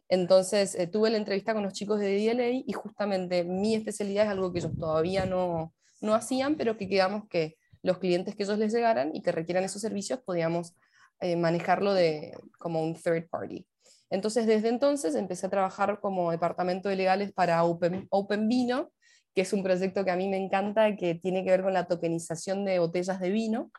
Entonces 0.10 0.76
eh, 0.76 0.88
tuve 0.88 1.10
la 1.10 1.18
entrevista 1.18 1.54
con 1.54 1.64
los 1.64 1.74
chicos 1.74 2.00
de 2.00 2.16
DLA 2.18 2.64
y 2.66 2.74
justamente 2.74 3.44
mi 3.44 3.76
especialidad 3.76 4.26
es 4.26 4.32
algo 4.32 4.52
que 4.52 4.60
ellos 4.60 4.76
todavía 4.78 5.26
no, 5.26 5.74
no 6.02 6.14
hacían, 6.14 6.56
pero 6.56 6.78
que 6.78 6.88
quedamos 6.88 7.28
que 7.28 7.56
los 7.82 7.98
clientes 7.98 8.36
que 8.36 8.44
ellos 8.44 8.60
les 8.60 8.74
llegaran 8.74 9.16
y 9.16 9.22
que 9.22 9.32
requieran 9.32 9.64
esos 9.64 9.82
servicios 9.82 10.20
podíamos 10.20 10.76
eh, 11.22 11.36
manejarlo 11.36 11.94
de, 11.94 12.38
como 12.58 12.84
un 12.84 12.96
third 12.96 13.30
party. 13.30 13.66
Entonces, 14.10 14.48
desde 14.48 14.70
entonces 14.70 15.16
empecé 15.16 15.46
a 15.46 15.50
trabajar 15.50 16.00
como 16.00 16.32
departamento 16.32 16.90
de 16.90 16.96
legales 16.96 17.32
para 17.32 17.64
Open, 17.64 18.08
Open 18.10 18.48
Vino, 18.48 18.92
que 19.36 19.42
es 19.42 19.54
un 19.54 19.64
proyecto 19.64 20.04
que 20.04 20.12
a 20.12 20.16
mí 20.16 20.28
me 20.28 20.38
encanta, 20.38 20.96
que 20.96 21.16
tiene 21.16 21.44
que 21.44 21.52
ver 21.52 21.62
con 21.62 21.74
la 21.74 21.86
tokenización 21.88 22.66
de 22.66 22.80
botellas 22.80 23.20
de 23.20 23.30
vino. 23.30 23.72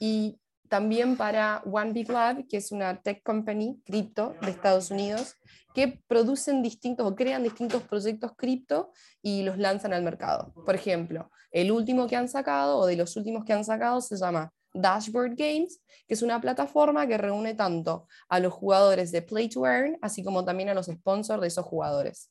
Y 0.00 0.40
también 0.68 1.16
para 1.16 1.62
One 1.64 1.92
Big 1.92 2.10
Lab, 2.10 2.46
que 2.48 2.56
es 2.56 2.72
una 2.72 3.00
tech 3.02 3.22
company 3.22 3.80
cripto 3.84 4.34
de 4.40 4.50
Estados 4.50 4.90
Unidos, 4.90 5.36
que 5.74 6.00
producen 6.08 6.62
distintos 6.62 7.06
o 7.06 7.14
crean 7.14 7.42
distintos 7.42 7.82
proyectos 7.82 8.32
cripto 8.36 8.92
y 9.22 9.42
los 9.42 9.58
lanzan 9.58 9.92
al 9.92 10.02
mercado. 10.02 10.52
Por 10.64 10.74
ejemplo, 10.74 11.30
el 11.50 11.70
último 11.70 12.06
que 12.06 12.16
han 12.16 12.28
sacado 12.28 12.78
o 12.78 12.86
de 12.86 12.96
los 12.96 13.16
últimos 13.16 13.44
que 13.44 13.52
han 13.52 13.64
sacado 13.64 14.00
se 14.00 14.16
llama 14.16 14.52
Dashboard 14.72 15.34
Games, 15.36 15.80
que 16.06 16.14
es 16.14 16.22
una 16.22 16.40
plataforma 16.40 17.06
que 17.06 17.18
reúne 17.18 17.54
tanto 17.54 18.06
a 18.28 18.38
los 18.38 18.52
jugadores 18.52 19.12
de 19.12 19.22
Play 19.22 19.48
to 19.48 19.66
Earn, 19.66 19.98
así 20.00 20.22
como 20.22 20.44
también 20.44 20.68
a 20.68 20.74
los 20.74 20.86
sponsors 20.86 21.40
de 21.40 21.48
esos 21.48 21.66
jugadores. 21.66 22.30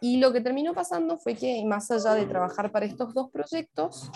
Y 0.00 0.18
lo 0.18 0.32
que 0.32 0.42
terminó 0.42 0.74
pasando 0.74 1.16
fue 1.16 1.34
que, 1.34 1.64
más 1.64 1.90
allá 1.90 2.12
de 2.12 2.26
trabajar 2.26 2.70
para 2.70 2.84
estos 2.84 3.14
dos 3.14 3.30
proyectos, 3.30 4.10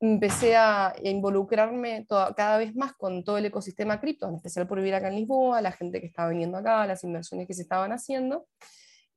empecé 0.00 0.56
a 0.56 0.94
involucrarme 1.02 2.06
cada 2.08 2.58
vez 2.58 2.74
más 2.76 2.92
con 2.92 3.24
todo 3.24 3.38
el 3.38 3.46
ecosistema 3.46 4.00
cripto, 4.00 4.28
en 4.28 4.36
especial 4.36 4.68
por 4.68 4.78
vivir 4.78 4.94
acá 4.94 5.08
en 5.08 5.16
Lisboa, 5.16 5.60
la 5.60 5.72
gente 5.72 6.00
que 6.00 6.06
estaba 6.06 6.30
viniendo 6.30 6.58
acá, 6.58 6.86
las 6.86 7.02
inversiones 7.04 7.46
que 7.46 7.54
se 7.54 7.62
estaban 7.62 7.92
haciendo. 7.92 8.46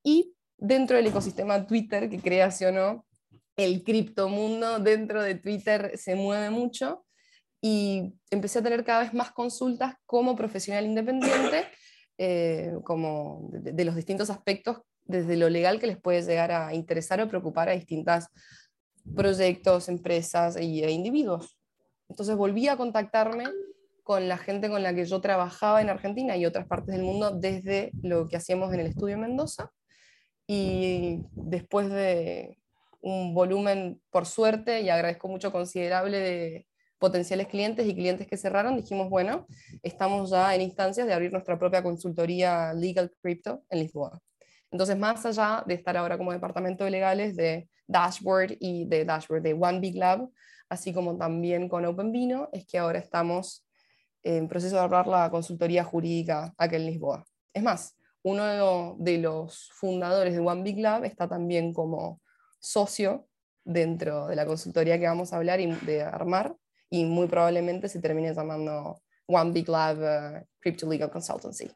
Y 0.03 0.33
dentro 0.57 0.97
del 0.97 1.07
ecosistema 1.07 1.65
Twitter, 1.67 2.09
que 2.09 2.71
no, 2.71 3.05
el 3.57 3.83
criptomundo 3.83 4.79
dentro 4.79 5.21
de 5.21 5.35
Twitter 5.35 5.91
se 5.97 6.15
mueve 6.15 6.49
mucho 6.49 7.05
y 7.61 8.13
empecé 8.31 8.59
a 8.59 8.63
tener 8.63 8.83
cada 8.83 9.01
vez 9.01 9.13
más 9.13 9.31
consultas 9.31 9.95
como 10.05 10.35
profesional 10.35 10.85
independiente, 10.85 11.65
eh, 12.17 12.73
como 12.83 13.49
de, 13.53 13.85
los 13.85 13.95
distintos 13.95 14.29
aspectos, 14.31 14.79
desde 15.03 15.37
lo 15.37 15.49
legal 15.49 15.79
que 15.79 15.87
les 15.87 15.99
puede 15.99 16.21
llegar 16.23 16.51
a 16.51 16.73
interesar 16.73 17.21
o 17.21 17.27
preocupar 17.27 17.69
a 17.69 17.73
distintos 17.73 18.27
proyectos, 19.15 19.89
empresas 19.89 20.55
e 20.55 20.63
individuos. 20.63 21.57
Entonces 22.09 22.35
volví 22.35 22.67
a 22.67 22.77
contactarme 22.77 23.45
con 24.03 24.27
la 24.27 24.37
gente 24.37 24.69
con 24.69 24.83
la 24.83 24.93
que 24.93 25.05
yo 25.05 25.21
trabajaba 25.21 25.81
en 25.81 25.89
Argentina 25.89 26.35
y 26.35 26.45
otras 26.45 26.67
partes 26.67 26.95
del 26.95 27.03
mundo 27.03 27.31
desde 27.31 27.91
lo 28.01 28.27
que 28.27 28.37
hacíamos 28.37 28.73
en 28.73 28.81
el 28.81 28.87
estudio 28.87 29.17
Mendoza. 29.17 29.71
Y 30.47 31.19
después 31.31 31.89
de 31.89 32.57
un 33.01 33.33
volumen, 33.33 34.01
por 34.09 34.25
suerte, 34.25 34.81
y 34.81 34.89
agradezco 34.89 35.27
mucho 35.27 35.51
considerable 35.51 36.19
de, 36.19 36.67
potenciales 37.01 37.47
clientes 37.47 37.87
y 37.87 37.95
clientes 37.95 38.27
que 38.27 38.37
cerraron, 38.37 38.77
dijimos, 38.77 39.09
bueno, 39.09 39.47
estamos 39.81 40.29
ya 40.29 40.53
en 40.53 40.61
instancias 40.61 41.07
de 41.07 41.13
abrir 41.13 41.31
nuestra 41.31 41.57
propia 41.57 41.81
consultoría 41.81 42.73
Legal 42.75 43.11
Crypto 43.23 43.63
en 43.71 43.79
Lisboa. 43.79 44.21
Entonces, 44.71 44.97
más 44.97 45.25
allá 45.25 45.63
de 45.67 45.73
estar 45.73 45.97
ahora 45.97 46.17
como 46.17 46.31
departamento 46.31 46.85
de 46.85 46.91
legales 46.91 47.35
de 47.35 47.67
Dashboard 47.87 48.55
y 48.59 48.85
de 48.85 49.05
Dashboard 49.05 49.41
de 49.41 49.53
One 49.53 49.79
Big 49.79 49.95
Lab, 49.95 50.29
así 50.69 50.93
como 50.93 51.17
también 51.17 51.67
con 51.67 51.85
Open 51.85 52.11
Vino, 52.11 52.49
es 52.53 52.65
que 52.65 52.77
ahora 52.77 52.99
estamos 52.99 53.67
en 54.23 54.47
proceso 54.47 54.75
de 54.75 54.81
abrir 54.81 55.07
la 55.07 55.29
consultoría 55.29 55.83
jurídica 55.83 56.53
aquí 56.57 56.75
en 56.75 56.85
Lisboa. 56.85 57.25
Es 57.53 57.63
más, 57.63 57.97
uno 58.23 58.95
de 58.97 59.17
los 59.17 59.69
fundadores 59.73 60.33
de 60.33 60.39
One 60.39 60.63
Big 60.63 60.79
Lab 60.79 61.03
está 61.03 61.27
también 61.27 61.73
como 61.73 62.21
socio 62.59 63.27
dentro 63.65 64.27
de 64.27 64.35
la 64.35 64.45
consultoría 64.45 64.99
que 64.99 65.07
vamos 65.07 65.33
a 65.33 65.37
hablar 65.37 65.59
y 65.59 65.67
de 65.67 66.03
armar, 66.03 66.55
y 66.89 67.05
muy 67.05 67.27
probablemente 67.27 67.89
se 67.89 67.99
termine 67.99 68.33
llamando 68.33 69.01
One 69.27 69.51
Big 69.51 69.67
Lab 69.67 69.97
uh, 69.97 70.45
Crypto 70.59 70.87
Legal 70.87 71.09
Consultancy. 71.09 71.69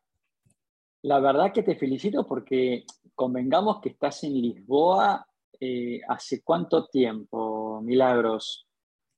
La 1.05 1.19
verdad 1.19 1.53
que 1.53 1.61
te 1.61 1.75
felicito 1.75 2.25
porque 2.25 2.83
convengamos 3.13 3.79
que 3.79 3.89
estás 3.89 4.23
en 4.23 4.41
Lisboa 4.41 5.27
eh, 5.59 6.01
hace 6.07 6.41
cuánto 6.43 6.87
tiempo, 6.87 7.79
Milagros. 7.83 8.67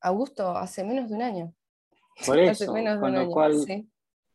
Augusto, 0.01 0.49
hace 0.49 0.83
menos 0.83 1.07
de 1.09 1.15
un 1.15 1.21
año. 1.21 1.53
Por 2.25 2.39
eso, 2.39 2.73
con 2.73 3.13
lo 3.13 3.29
cual, 3.29 3.65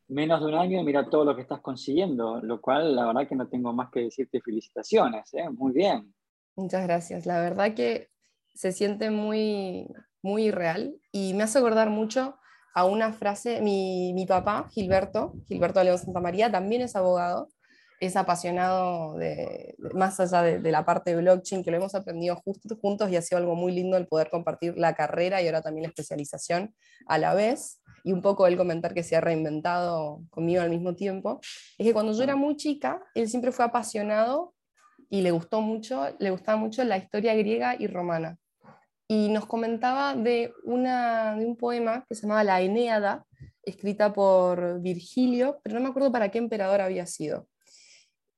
menos 0.08 0.40
de 0.40 0.46
un 0.46 0.54
año 0.54 0.80
y 0.80 0.84
mira 0.84 1.10
todo 1.10 1.26
lo 1.26 1.36
que 1.36 1.42
estás 1.42 1.60
consiguiendo, 1.60 2.40
lo 2.40 2.58
cual 2.58 2.96
la 2.96 3.04
verdad 3.08 3.28
que 3.28 3.36
no 3.36 3.46
tengo 3.46 3.74
más 3.74 3.90
que 3.90 4.00
decirte 4.00 4.40
felicitaciones, 4.40 5.34
¿eh? 5.34 5.50
muy 5.50 5.74
bien. 5.74 6.14
Muchas 6.56 6.84
gracias, 6.84 7.26
la 7.26 7.38
verdad 7.38 7.74
que 7.74 8.08
se 8.54 8.72
siente 8.72 9.10
muy, 9.10 9.92
muy 10.22 10.50
real 10.50 10.98
y 11.12 11.34
me 11.34 11.42
hace 11.42 11.58
acordar 11.58 11.90
mucho 11.90 12.38
a 12.74 12.84
una 12.84 13.12
frase, 13.12 13.60
mi, 13.60 14.12
mi 14.14 14.26
papá, 14.26 14.68
Gilberto, 14.70 15.34
Gilberto 15.48 15.82
León 15.82 15.98
Santa 15.98 16.20
María, 16.20 16.50
también 16.50 16.82
es 16.82 16.96
abogado, 16.96 17.48
es 18.00 18.16
apasionado 18.16 19.16
de, 19.16 19.76
más 19.94 20.18
allá 20.18 20.42
de, 20.42 20.72
la 20.72 20.84
parte 20.84 21.14
de 21.14 21.22
blockchain, 21.22 21.62
que 21.62 21.70
lo 21.70 21.76
hemos 21.76 21.94
aprendido 21.94 22.34
justo, 22.36 22.76
juntos 22.76 23.10
y 23.10 23.16
ha 23.16 23.22
sido 23.22 23.38
algo 23.38 23.54
muy 23.54 23.72
lindo 23.72 23.96
el 23.96 24.08
poder 24.08 24.28
compartir 24.28 24.76
la 24.76 24.94
carrera 24.94 25.40
y 25.40 25.46
ahora 25.46 25.62
también 25.62 25.84
la 25.84 25.88
especialización 25.90 26.74
a 27.06 27.18
la 27.18 27.34
vez, 27.34 27.80
y 28.04 28.12
un 28.12 28.20
poco 28.20 28.46
el 28.48 28.56
comentar 28.56 28.94
que 28.94 29.04
se 29.04 29.14
ha 29.14 29.20
reinventado 29.20 30.22
conmigo 30.30 30.62
al 30.62 30.70
mismo 30.70 30.96
tiempo, 30.96 31.40
es 31.78 31.86
que 31.86 31.92
cuando 31.92 32.12
yo 32.12 32.24
era 32.24 32.34
muy 32.34 32.56
chica, 32.56 33.00
él 33.14 33.28
siempre 33.28 33.52
fue 33.52 33.64
apasionado 33.64 34.54
y 35.08 35.20
le 35.20 35.30
gustó 35.30 35.60
mucho, 35.60 36.08
le 36.18 36.30
gustaba 36.30 36.58
mucho 36.58 36.82
la 36.82 36.96
historia 36.96 37.34
griega 37.34 37.76
y 37.78 37.86
romana 37.86 38.38
y 39.08 39.28
nos 39.28 39.46
comentaba 39.46 40.14
de, 40.14 40.52
una, 40.64 41.36
de 41.36 41.46
un 41.46 41.56
poema 41.56 42.04
que 42.08 42.14
se 42.14 42.22
llamaba 42.22 42.44
La 42.44 42.60
Eneada, 42.60 43.26
escrita 43.62 44.12
por 44.12 44.80
Virgilio, 44.80 45.60
pero 45.62 45.76
no 45.76 45.82
me 45.82 45.88
acuerdo 45.88 46.10
para 46.10 46.30
qué 46.30 46.38
emperador 46.38 46.80
había 46.80 47.06
sido. 47.06 47.46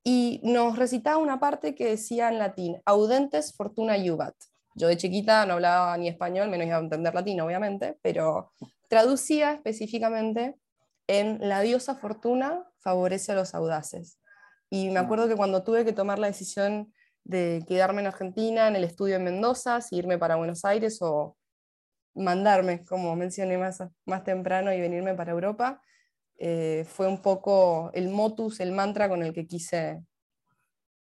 Y 0.03 0.41
nos 0.43 0.77
recitaba 0.77 1.17
una 1.17 1.41
parte 1.41 1.75
que 1.75 1.89
decía 1.89 2.29
en 2.29 2.39
latín, 2.39 2.83
audentes 2.85 3.55
fortuna 3.57 3.97
iubat. 3.97 4.35
Yo 4.75 4.89
de 4.89 4.97
chiquita 4.97 5.47
no 5.47 5.55
hablaba 5.55 5.97
ni 5.97 6.09
español, 6.09 6.51
menos 6.51 6.67
iba 6.67 6.77
a 6.77 6.81
entender 6.81 7.15
latín, 7.15 7.41
obviamente, 7.41 7.97
pero 8.03 8.53
traducía 8.89 9.53
específicamente 9.53 10.57
en 11.07 11.39
la 11.41 11.61
diosa 11.61 11.95
fortuna 11.95 12.65
favorece 12.81 13.33
a 13.33 13.35
los 13.37 13.55
audaces. 13.55 14.19
Y 14.71 14.91
me 14.91 14.99
acuerdo 14.99 15.29
que 15.29 15.37
cuando 15.37 15.63
tuve 15.63 15.85
que 15.85 15.93
tomar 15.93 16.19
la 16.19 16.27
decisión 16.27 16.93
de 17.25 17.65
quedarme 17.67 18.03
en 18.03 18.09
Argentina, 18.09 18.69
en 18.69 18.77
el 18.77 18.85
estudio 18.85 19.17
en 19.17 19.25
Mendoza, 19.25 19.81
si 19.81 19.97
irme 19.97 20.19
para 20.19 20.37
Buenos 20.37 20.65
Aires 20.65 20.99
o 21.01 21.37
mandarme, 22.15 22.85
como 22.85 23.17
mencioné 23.17 23.59
más, 23.59 23.83
más 24.05 24.25
temprano, 24.25 24.73
y 24.73 24.81
venirme 24.81 25.15
para 25.15 25.33
Europa, 25.33 25.83
eh, 26.39 26.85
fue 26.87 27.09
un 27.09 27.23
poco 27.23 27.91
el 27.95 28.09
motus, 28.09 28.61
el 28.61 28.73
mantra 28.73 29.09
con 29.09 29.23
el 29.23 29.33
que 29.33 29.47
quise 29.47 30.03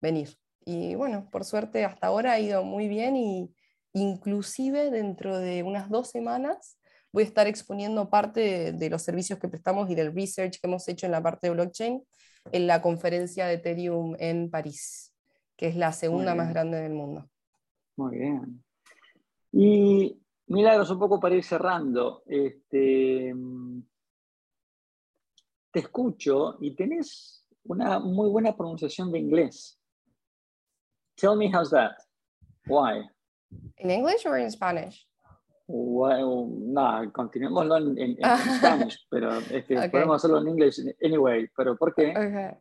venir. 0.01 0.37
Y 0.65 0.95
bueno, 0.95 1.29
por 1.31 1.45
suerte 1.45 1.85
hasta 1.85 2.07
ahora 2.07 2.33
ha 2.33 2.39
ido 2.39 2.63
muy 2.63 2.87
bien 2.87 3.15
y 3.15 3.53
inclusive 3.93 4.91
dentro 4.91 5.39
de 5.39 5.63
unas 5.63 5.89
dos 5.89 6.09
semanas 6.09 6.77
voy 7.11 7.23
a 7.23 7.27
estar 7.27 7.47
exponiendo 7.47 8.09
parte 8.09 8.39
de, 8.41 8.71
de 8.73 8.89
los 8.89 9.01
servicios 9.01 9.39
que 9.39 9.47
prestamos 9.47 9.89
y 9.89 9.95
del 9.95 10.13
research 10.13 10.59
que 10.59 10.67
hemos 10.67 10.87
hecho 10.87 11.05
en 11.07 11.13
la 11.13 11.23
parte 11.23 11.47
de 11.47 11.53
blockchain 11.53 12.03
en 12.51 12.67
la 12.67 12.81
conferencia 12.81 13.47
de 13.47 13.55
Ethereum 13.55 14.15
en 14.19 14.49
París 14.51 15.08
que 15.59 15.67
es 15.67 15.75
la 15.75 15.91
segunda 15.91 16.35
más 16.35 16.47
grande 16.53 16.79
del 16.79 16.93
mundo. 16.93 17.29
Muy 17.97 18.17
bien. 18.17 18.63
Y 19.51 20.17
Milagros, 20.47 20.89
un 20.89 20.99
poco 20.99 21.19
para 21.19 21.35
ir 21.35 21.43
cerrando, 21.43 22.23
este, 22.27 23.35
te 25.69 25.79
escucho 25.81 26.55
y 26.61 26.73
tenés 26.77 27.45
una 27.65 27.99
muy 27.99 28.29
buena 28.29 28.55
pronunciación 28.55 29.11
de 29.11 29.19
inglés. 29.19 29.77
Tell 31.15 31.35
me 31.35 31.51
how's 31.53 31.71
that? 31.71 31.97
Why? 32.65 33.09
In 33.79 33.91
English 33.91 34.25
or 34.25 34.39
in 34.39 34.49
Spanish? 34.49 35.05
Well, 35.67 36.47
no, 36.47 37.11
continuémoslo 37.11 37.75
en, 37.79 37.97
en, 37.97 38.17
Spanish, 38.59 39.05
pero 39.09 39.37
este, 39.51 39.89
podemos 39.89 40.15
hacerlo 40.15 40.39
en 40.39 40.47
inglés 40.47 40.81
anyway. 41.03 41.49
Pero 41.53 41.75
¿por 41.75 41.93
qué? 41.93 42.11
Okay. 42.11 42.57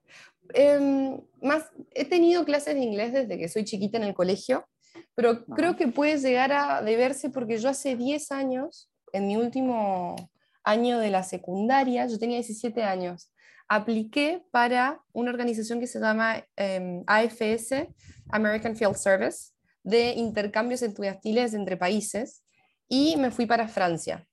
Em, 0.55 1.21
más, 1.43 1.65
he 1.93 2.05
tenido 2.05 2.45
clases 2.45 2.75
de 2.75 2.81
inglés 2.81 3.13
desde 3.13 3.39
que 3.39 3.49
soy 3.49 3.65
chiquita 3.65 3.99
en 3.99 4.05
el 4.05 4.15
colegio, 4.15 4.67
pero 5.15 5.45
creo 5.47 5.77
que 5.77 5.89
puede 5.89 6.19
llegar 6.19 6.53
a 6.53 6.83
deberse 6.83 7.31
porque 7.31 7.59
yo 7.59 7.69
hace 7.69 7.97
10 7.97 8.33
años, 8.33 8.91
en 9.13 9.27
mi 9.27 9.37
último 9.37 10.17
año 10.65 10.99
de 10.99 11.11
la 11.11 11.23
secundaria, 11.23 12.07
yo 12.07 12.19
tenía 12.19 12.37
17 12.37 12.83
años, 12.83 13.33
apliqué 13.69 14.45
para 14.51 15.01
una 15.13 15.31
organización 15.31 15.81
que 15.81 15.87
se 15.87 16.01
llama 16.01 16.45
em, 16.57 17.05
AFS, 17.07 17.89
American 18.31 18.77
Field 18.77 18.97
Service, 18.97 19.53
de 19.83 20.13
intercambios 20.13 20.83
estudiantiles 20.83 21.55
entre 21.55 21.77
países, 21.77 22.43
y 22.89 23.17
me 23.17 23.31
fui 23.31 23.47
para 23.47 23.69
Francia. 23.69 24.28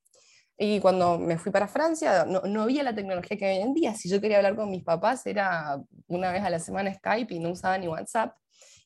Y 0.57 0.79
cuando 0.79 1.19
me 1.19 1.37
fui 1.37 1.51
para 1.51 1.67
Francia, 1.67 2.25
no, 2.25 2.41
no, 2.41 2.63
había 2.63 2.81
la 2.83 2.95
tecnología 2.95 3.37
que 3.37 3.45
hay 3.45 3.57
hoy 3.57 3.63
en 3.63 3.73
día. 3.73 3.93
Si 3.93 4.09
yo 4.09 4.21
quería 4.21 4.37
hablar 4.37 4.55
con 4.55 4.69
mis 4.69 4.83
papás, 4.83 5.25
era 5.25 5.81
una 6.07 6.31
vez 6.31 6.43
a 6.43 6.49
la 6.49 6.59
semana 6.59 6.93
Skype 6.93 7.33
y 7.33 7.39
no 7.39 7.51
usaba 7.51 7.77
ni 7.77 7.87
WhatsApp. 7.87 8.35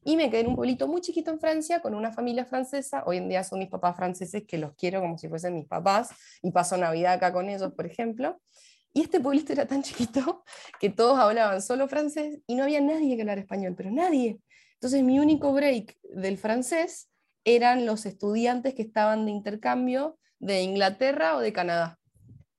Y 0.04 0.16
me 0.16 0.30
quedé 0.30 0.42
en 0.42 0.48
un 0.48 0.56
pueblito 0.56 0.88
muy 0.88 1.02
chiquito 1.02 1.30
en 1.30 1.40
Francia 1.40 1.82
con 1.82 1.94
una 1.94 2.12
familia 2.12 2.46
francesa. 2.46 3.04
Hoy 3.06 3.18
en 3.18 3.30
día 3.30 3.44
son 3.44 3.60
mis 3.60 3.70
papás 3.70 3.96
franceses 3.96 4.44
que 4.48 4.58
los 4.58 4.74
quiero 4.76 5.02
como 5.02 5.18
si 5.18 5.28
fuesen 5.28 5.54
mis 5.56 5.68
papás 5.68 6.10
y 6.42 6.52
paso 6.52 6.78
Navidad 6.78 7.14
acá 7.14 7.34
con 7.34 7.50
ellos, 7.50 7.74
por 7.74 7.86
ejemplo. 7.86 8.42
Y 8.94 9.02
este 9.02 9.20
pueblito 9.20 9.54
era 9.54 9.68
tan 9.68 9.84
chiquito 9.84 10.44
que 10.80 10.90
todos 10.90 11.20
hablaban 11.20 11.62
solo 11.62 11.88
francés 11.88 12.40
y 12.48 12.56
no 12.56 12.64
había 12.64 12.82
nadie 12.82 13.16
que 13.16 13.22
hablara 13.22 13.42
español, 13.42 13.76
pero 13.78 13.92
nadie. 13.92 14.40
Entonces 14.76 15.04
mi 15.04 15.20
único 15.20 15.52
break 15.54 15.98
del 16.04 16.38
francés 16.38 17.10
eran 17.44 17.86
los 17.86 18.06
estudiantes 18.06 18.74
que 18.74 18.82
estaban 18.82 19.26
de 19.26 19.32
intercambio 19.32 20.18
de 20.40 20.64
Inglaterra 20.64 21.38
o 21.38 21.40
de 21.40 21.54
Canadá. 21.54 22.00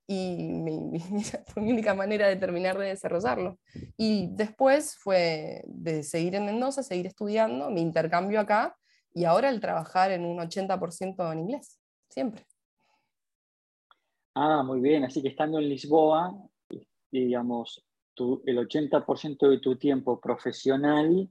Y 0.07 0.49
fue 1.47 1.63
mi 1.63 1.71
única 1.71 1.93
manera 1.93 2.27
de 2.27 2.35
terminar 2.35 2.77
de 2.77 2.87
desarrollarlo. 2.87 3.59
Y 3.97 4.29
después 4.31 4.97
fue 4.97 5.63
de 5.65 6.03
seguir 6.03 6.35
en 6.35 6.45
Mendoza, 6.45 6.83
seguir 6.83 7.07
estudiando, 7.07 7.69
mi 7.69 7.81
intercambio 7.81 8.39
acá 8.39 8.75
y 9.13 9.25
ahora 9.25 9.49
el 9.49 9.59
trabajar 9.59 10.11
en 10.11 10.25
un 10.25 10.37
80% 10.39 11.31
en 11.31 11.39
inglés, 11.39 11.79
siempre. 12.09 12.45
Ah, 14.35 14.63
muy 14.63 14.79
bien. 14.79 15.03
Así 15.03 15.21
que 15.21 15.29
estando 15.29 15.59
en 15.59 15.67
Lisboa, 15.67 16.33
digamos, 17.11 17.85
el 18.45 18.57
80% 18.57 19.49
de 19.49 19.59
tu 19.59 19.77
tiempo 19.77 20.19
profesional 20.19 21.29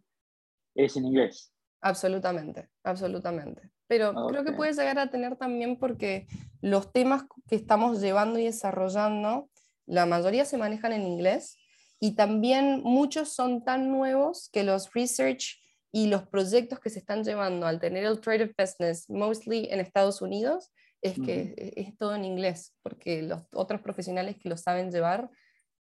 es 0.75 0.97
en 0.97 1.07
inglés. 1.07 1.53
Absolutamente, 1.81 2.71
absolutamente. 2.83 3.71
Pero 3.91 4.15
creo 4.29 4.45
que 4.45 4.53
puede 4.53 4.73
llegar 4.73 5.01
a 5.01 5.11
tener 5.11 5.35
también 5.35 5.77
porque 5.77 6.29
los 6.61 6.93
temas 6.93 7.25
que 7.49 7.57
estamos 7.57 8.01
llevando 8.01 8.39
y 8.39 8.45
desarrollando, 8.45 9.51
la 9.85 10.07
mayoría 10.07 10.45
se 10.45 10.59
manejan 10.59 10.93
en 10.93 11.03
inglés 11.03 11.59
y 11.99 12.15
también 12.15 12.83
muchos 12.85 13.31
son 13.31 13.65
tan 13.65 13.91
nuevos 13.91 14.49
que 14.53 14.63
los 14.63 14.93
research 14.95 15.61
y 15.91 16.07
los 16.07 16.25
proyectos 16.29 16.79
que 16.79 16.89
se 16.89 17.01
están 17.01 17.25
llevando 17.25 17.67
al 17.67 17.81
tener 17.81 18.05
el 18.05 18.21
trade 18.21 18.45
of 18.45 18.53
business 18.57 19.11
mostly 19.11 19.67
en 19.73 19.81
Estados 19.81 20.23
Unidos 20.23 20.71
es 21.03 21.17
que 21.19 21.55
e, 21.57 21.73
es, 21.81 21.99
todo 21.99 22.15
en 22.15 22.25
inglés, 22.25 22.73
porque 22.83 23.23
los 23.23 23.43
otros 23.53 23.81
profesionales 23.81 24.37
que 24.41 24.49
lo 24.49 24.57
saben 24.57 24.93
llevar, 24.93 25.29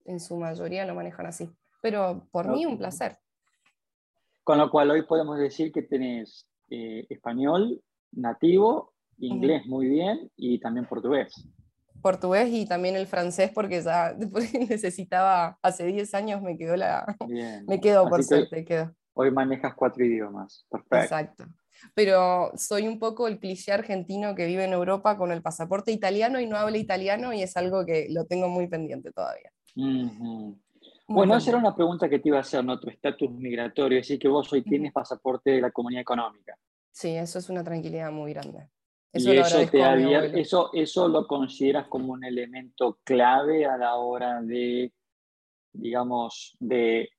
en 0.05 0.21
su 0.21 0.37
mayoría 0.37 0.87
lo 0.87 0.95
manejan 0.95 1.27
así. 1.27 1.51
Pero 1.83 2.29
por 2.31 2.47
mí 2.47 2.67
un 2.67 2.79
placer. 2.79 3.19
Con 4.45 4.59
lo 4.59 4.71
cual 4.71 4.93
hoy 4.93 5.03
podemos 5.03 5.39
decir 5.39 5.73
que 5.73 5.83
tenés 5.83 6.49
eh, 6.71 7.05
español 7.09 7.83
nativo, 8.17 8.93
inglés 9.19 9.67
muy 9.67 9.89
bien 9.89 10.31
y 10.37 10.59
también 10.59 10.87
portugués. 10.87 11.49
Portugués 12.03 12.49
y 12.51 12.67
también 12.67 12.97
el 12.97 13.07
francés 13.07 13.51
porque 13.55 13.83
ya 13.83 14.15
necesitaba, 14.69 15.59
hace 15.63 15.87
10 15.87 16.15
años 16.15 16.43
me 16.43 16.59
quedó 16.59 16.77
la... 16.77 17.17
Me 17.67 17.81
quedó 17.81 18.09
por 18.09 18.23
suerte, 18.25 18.65
quedó. 18.65 18.93
Hoy 19.15 19.31
manejas 19.31 19.75
cuatro 19.75 20.05
idiomas. 20.05 20.67
Perfecto. 20.69 20.97
Exacto 20.97 21.45
pero 21.95 22.53
soy 22.57 22.89
un 22.89 22.99
poco 22.99 23.29
el 23.29 23.39
cliché 23.39 23.73
argentino 23.73 24.35
que 24.35 24.47
vive 24.47 24.65
en 24.65 24.73
Europa 24.73 25.17
con 25.17 25.33
el 25.33 25.43
pasaporte 25.43 25.93
italiano 25.93 26.41
y 26.41 26.47
no 26.47 26.57
habla 26.57 26.79
italiano 26.79 27.33
y 27.33 27.43
es 27.43 27.57
algo 27.57 27.85
que 27.85 28.09
lo 28.11 28.25
tengo 28.27 28.49
muy 28.49 28.69
pendiente 28.69 29.13
todavía. 29.13 29.51
Bueno, 31.09 31.37
esa 31.37 31.51
era 31.51 31.59
una 31.59 31.75
pregunta 31.75 32.09
que 32.09 32.19
te 32.19 32.29
iba 32.29 32.39
a 32.39 32.41
hacer, 32.41 32.65
¿no? 32.65 32.81
Tu 32.81 32.91
estatus 32.91 33.31
migratorio, 33.31 33.99
es 33.99 34.07
decir, 34.07 34.19
que 34.19 34.29
vos 34.29 34.53
hoy 34.53 34.63
tienes 34.63 34.93
pasaporte 34.93 35.51
de 35.51 35.61
la 35.61 35.71
comunidad 35.71 36.03
económica. 36.03 36.57
Sí, 36.97 37.15
eso 37.15 37.39
es 37.39 37.51
una 37.51 37.63
tranquilidad 37.63 38.11
muy 38.11 38.33
grande. 38.33 38.71
Eso, 39.13 39.35
y 39.35 39.37
eso, 39.37 39.59
te 39.71 40.41
eso, 40.41 40.71
eso 40.73 41.09
lo 41.09 41.27
consideras 41.27 41.89
como 41.89 42.15
un 42.15 42.25
elemento 42.25 43.01
clave 43.05 43.67
a 43.67 43.77
la 43.77 43.97
hora 43.97 44.41
de, 44.41 44.95
digamos, 45.75 46.57
de 46.59 47.11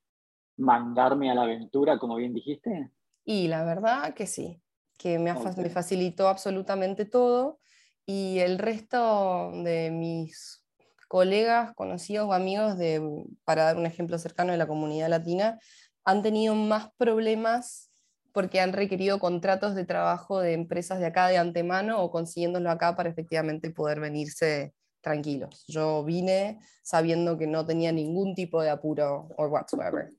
mandarme 0.58 1.30
a 1.30 1.36
la 1.36 1.44
aventura, 1.44 2.00
como 2.00 2.16
bien 2.16 2.34
dijiste. 2.34 2.90
Y 3.24 3.50
la 3.50 3.64
verdad 3.64 4.16
que 4.16 4.26
sí, 4.26 4.60
que 4.98 5.20
me, 5.20 5.32
me 5.36 5.70
facilitó 5.70 6.28
absolutamente 6.28 7.06
todo 7.06 7.60
y 8.04 8.40
el 8.40 8.58
resto 8.58 9.52
de 9.64 9.92
mis 9.92 10.66
colegas, 11.08 11.76
conocidos 11.76 12.28
o 12.28 12.34
amigos, 12.34 12.80
de, 12.80 13.00
para 13.44 13.66
dar 13.66 13.78
un 13.78 13.86
ejemplo 13.86 14.18
cercano 14.18 14.54
de 14.54 14.58
la 14.58 14.66
comunidad 14.66 15.10
latina, 15.10 15.60
han 16.04 16.24
tenido 16.24 16.56
más 16.56 16.90
problemas 16.98 17.92
porque 18.38 18.60
han 18.60 18.72
requerido 18.72 19.18
contratos 19.18 19.74
de 19.74 19.84
trabajo 19.84 20.40
de 20.40 20.54
empresas 20.54 21.00
de 21.00 21.08
acá 21.08 21.28
de 21.28 21.38
antemano 21.38 22.04
o 22.04 22.12
consiguiéndolo 22.12 22.70
acá 22.70 22.96
para 22.96 23.10
efectivamente 23.10 23.72
poder 23.72 24.00
venirse 24.00 24.76
tranquilos. 25.02 25.66
Yo 25.68 26.04
vine 26.04 26.60
sabiendo 26.84 27.36
que 27.36 27.48
no 27.48 27.66
tenía 27.66 27.92
ningún 27.92 28.36
tipo 28.36 28.62
de 28.62 28.70
apuro 28.70 29.30
o 29.36 29.48
whatsoever. 29.48 30.12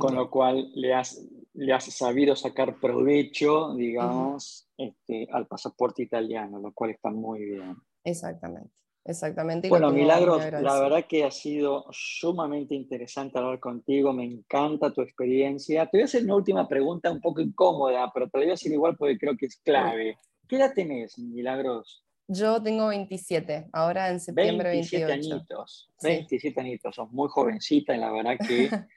Con 0.00 0.16
lo 0.16 0.28
cual 0.32 0.68
le 0.74 0.94
has, 0.94 1.24
le 1.52 1.72
has 1.72 1.84
sabido 1.84 2.34
sacar 2.34 2.80
provecho, 2.80 3.72
digamos, 3.76 4.68
este, 4.76 5.28
al 5.30 5.46
pasaporte 5.46 6.02
italiano, 6.02 6.58
lo 6.58 6.72
cual 6.72 6.90
está 6.90 7.10
muy 7.10 7.44
bien. 7.44 7.76
Exactamente, 8.02 8.74
exactamente. 9.04 9.68
Bueno, 9.68 9.90
Milagros, 9.90 10.42
la 10.60 10.80
verdad 10.80 11.06
que 11.08 11.24
ha 11.24 11.30
sido 11.30 11.84
sumamente 11.90 12.74
interesante 12.74 13.38
hablar 13.38 13.60
contigo, 13.60 14.12
me 14.12 14.24
encanta 14.24 14.92
tu 14.92 15.02
experiencia. 15.02 15.86
Te 15.86 15.98
voy 15.98 16.02
a 16.02 16.04
hacer 16.06 16.24
una 16.24 16.36
última 16.36 16.68
pregunta 16.68 17.10
un 17.10 17.20
poco 17.20 17.40
incómoda, 17.40 18.10
pero 18.12 18.28
te 18.28 18.38
la 18.38 18.44
voy 18.44 18.50
a 18.50 18.54
hacer 18.54 18.72
igual 18.72 18.96
porque 18.96 19.18
creo 19.18 19.36
que 19.36 19.46
es 19.46 19.56
clave. 19.56 20.18
¿Qué 20.48 20.56
edad 20.56 20.72
tenés, 20.74 21.18
Milagros? 21.18 22.04
Yo 22.26 22.62
tengo 22.62 22.88
27, 22.88 23.68
ahora 23.72 24.08
en 24.08 24.18
septiembre 24.18 24.70
27 24.70 25.12
añitos, 25.12 25.90
27 26.02 26.58
añitos, 26.58 26.94
sos 26.94 27.10
muy 27.12 27.28
jovencita 27.28 27.94
y 27.94 27.98
la 27.98 28.10
verdad 28.10 28.36
que 28.38 28.70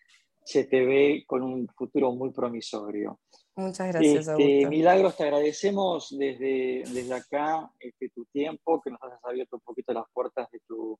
se 0.45 0.63
te 0.63 0.85
ve 0.85 1.25
con 1.27 1.43
un 1.43 1.67
futuro 1.67 2.13
muy 2.13 2.31
promisorio. 2.31 3.19
Muchas 3.57 3.87
gracias. 3.87 4.27
Este, 4.27 4.67
Milagros, 4.67 5.17
te 5.17 5.23
agradecemos 5.23 6.15
desde, 6.15 6.83
desde 6.93 7.11
acá 7.11 7.67
este, 7.79 8.09
tu 8.09 8.23
tiempo, 8.25 8.79
que 8.79 8.91
nos 8.91 9.01
has 9.01 9.19
abierto 9.23 9.55
un 9.55 9.63
poquito 9.63 9.93
las 9.93 10.05
puertas 10.13 10.47
de 10.51 10.59
tu, 10.67 10.99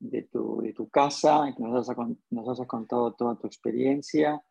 de 0.00 0.22
tu, 0.22 0.60
de 0.62 0.72
tu 0.72 0.88
casa, 0.88 1.54
que 1.56 1.62
nos 1.62 1.88
has, 1.88 1.96
nos 2.28 2.48
has 2.48 2.66
contado 2.66 3.14
toda 3.14 3.38
tu 3.38 3.46
experiencia. 3.46 4.42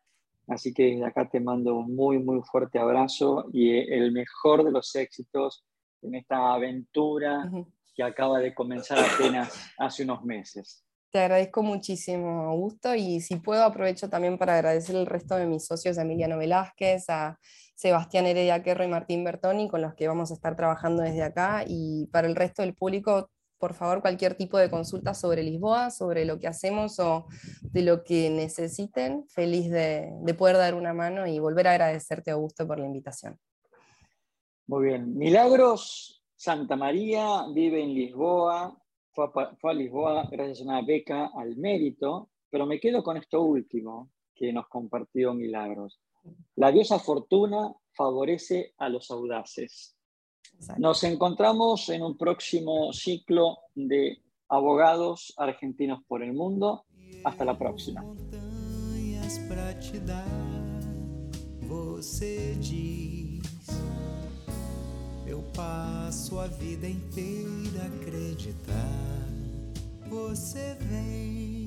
Así 0.48 0.72
que 0.72 0.84
desde 0.84 1.04
acá 1.04 1.28
te 1.28 1.38
mando 1.40 1.76
un 1.76 1.94
muy, 1.94 2.18
muy 2.18 2.40
fuerte 2.40 2.78
abrazo 2.78 3.50
y 3.52 3.76
el 3.76 4.12
mejor 4.12 4.64
de 4.64 4.70
los 4.70 4.94
éxitos 4.94 5.62
en 6.00 6.14
esta 6.14 6.54
aventura 6.54 7.50
que 7.94 8.02
acaba 8.02 8.38
de 8.38 8.54
comenzar 8.54 8.98
apenas 8.98 9.72
hace 9.76 10.04
unos 10.04 10.24
meses. 10.24 10.85
Te 11.10 11.20
agradezco 11.20 11.62
muchísimo, 11.62 12.42
Augusto, 12.42 12.94
y 12.94 13.20
si 13.20 13.36
puedo 13.36 13.64
aprovecho 13.64 14.10
también 14.10 14.38
para 14.38 14.54
agradecer 14.54 14.96
el 14.96 15.06
resto 15.06 15.36
de 15.36 15.46
mis 15.46 15.64
socios, 15.64 15.98
a 15.98 16.02
Emiliano 16.02 16.36
Velázquez, 16.36 17.08
a 17.08 17.38
Sebastián 17.74 18.26
Heredia 18.26 18.62
Querro 18.62 18.84
y 18.84 18.88
Martín 18.88 19.24
Bertoni, 19.24 19.68
con 19.68 19.82
los 19.82 19.94
que 19.94 20.08
vamos 20.08 20.30
a 20.30 20.34
estar 20.34 20.56
trabajando 20.56 21.02
desde 21.02 21.22
acá, 21.22 21.64
y 21.66 22.06
para 22.12 22.26
el 22.26 22.36
resto 22.36 22.62
del 22.62 22.74
público, 22.74 23.30
por 23.58 23.72
favor, 23.72 24.02
cualquier 24.02 24.34
tipo 24.34 24.58
de 24.58 24.68
consulta 24.68 25.14
sobre 25.14 25.42
Lisboa, 25.42 25.90
sobre 25.90 26.24
lo 26.26 26.38
que 26.38 26.48
hacemos 26.48 26.98
o 26.98 27.26
de 27.62 27.82
lo 27.82 28.04
que 28.04 28.28
necesiten, 28.28 29.26
feliz 29.28 29.70
de, 29.70 30.10
de 30.20 30.34
poder 30.34 30.56
dar 30.56 30.74
una 30.74 30.92
mano 30.92 31.26
y 31.26 31.38
volver 31.38 31.68
a 31.68 31.72
agradecerte, 31.72 32.30
Augusto, 32.30 32.66
por 32.66 32.78
la 32.78 32.86
invitación. 32.86 33.38
Muy 34.66 34.86
bien. 34.86 35.16
Milagros 35.16 36.24
Santa 36.34 36.76
María 36.76 37.46
vive 37.54 37.82
en 37.82 37.94
Lisboa, 37.94 38.76
fue 39.16 39.70
a, 39.70 39.74
Lisboa 39.74 40.28
gracias 40.30 40.60
a 40.60 40.64
una 40.64 40.82
beca 40.82 41.30
al 41.34 41.56
mérito, 41.56 42.28
pero 42.50 42.66
me 42.66 42.78
quedo 42.78 43.02
con 43.02 43.16
esto 43.16 43.42
último 43.42 44.10
que 44.34 44.52
nos 44.52 44.68
compartió 44.68 45.32
Milagros. 45.32 45.98
La 46.56 46.70
diosa 46.70 46.98
fortuna 46.98 47.72
favorece 47.92 48.74
a 48.76 48.88
los 48.88 49.10
audaces. 49.10 49.96
Nos 50.78 51.02
encontramos 51.04 51.88
en 51.88 52.02
un 52.02 52.16
próximo 52.16 52.92
ciclo 52.92 53.58
de 53.74 54.22
abogados 54.48 55.32
argentinos 55.38 56.00
por 56.06 56.22
el 56.22 56.32
mundo. 56.34 56.84
Hasta 57.24 57.44
la 57.44 57.58
próxima. 57.58 58.04
Eu 65.26 65.42
passo 65.54 66.38
a 66.38 66.46
vida 66.46 66.88
inteira 66.88 67.86
acreditar. 68.00 69.26
Você 70.08 70.76
vem 70.80 71.65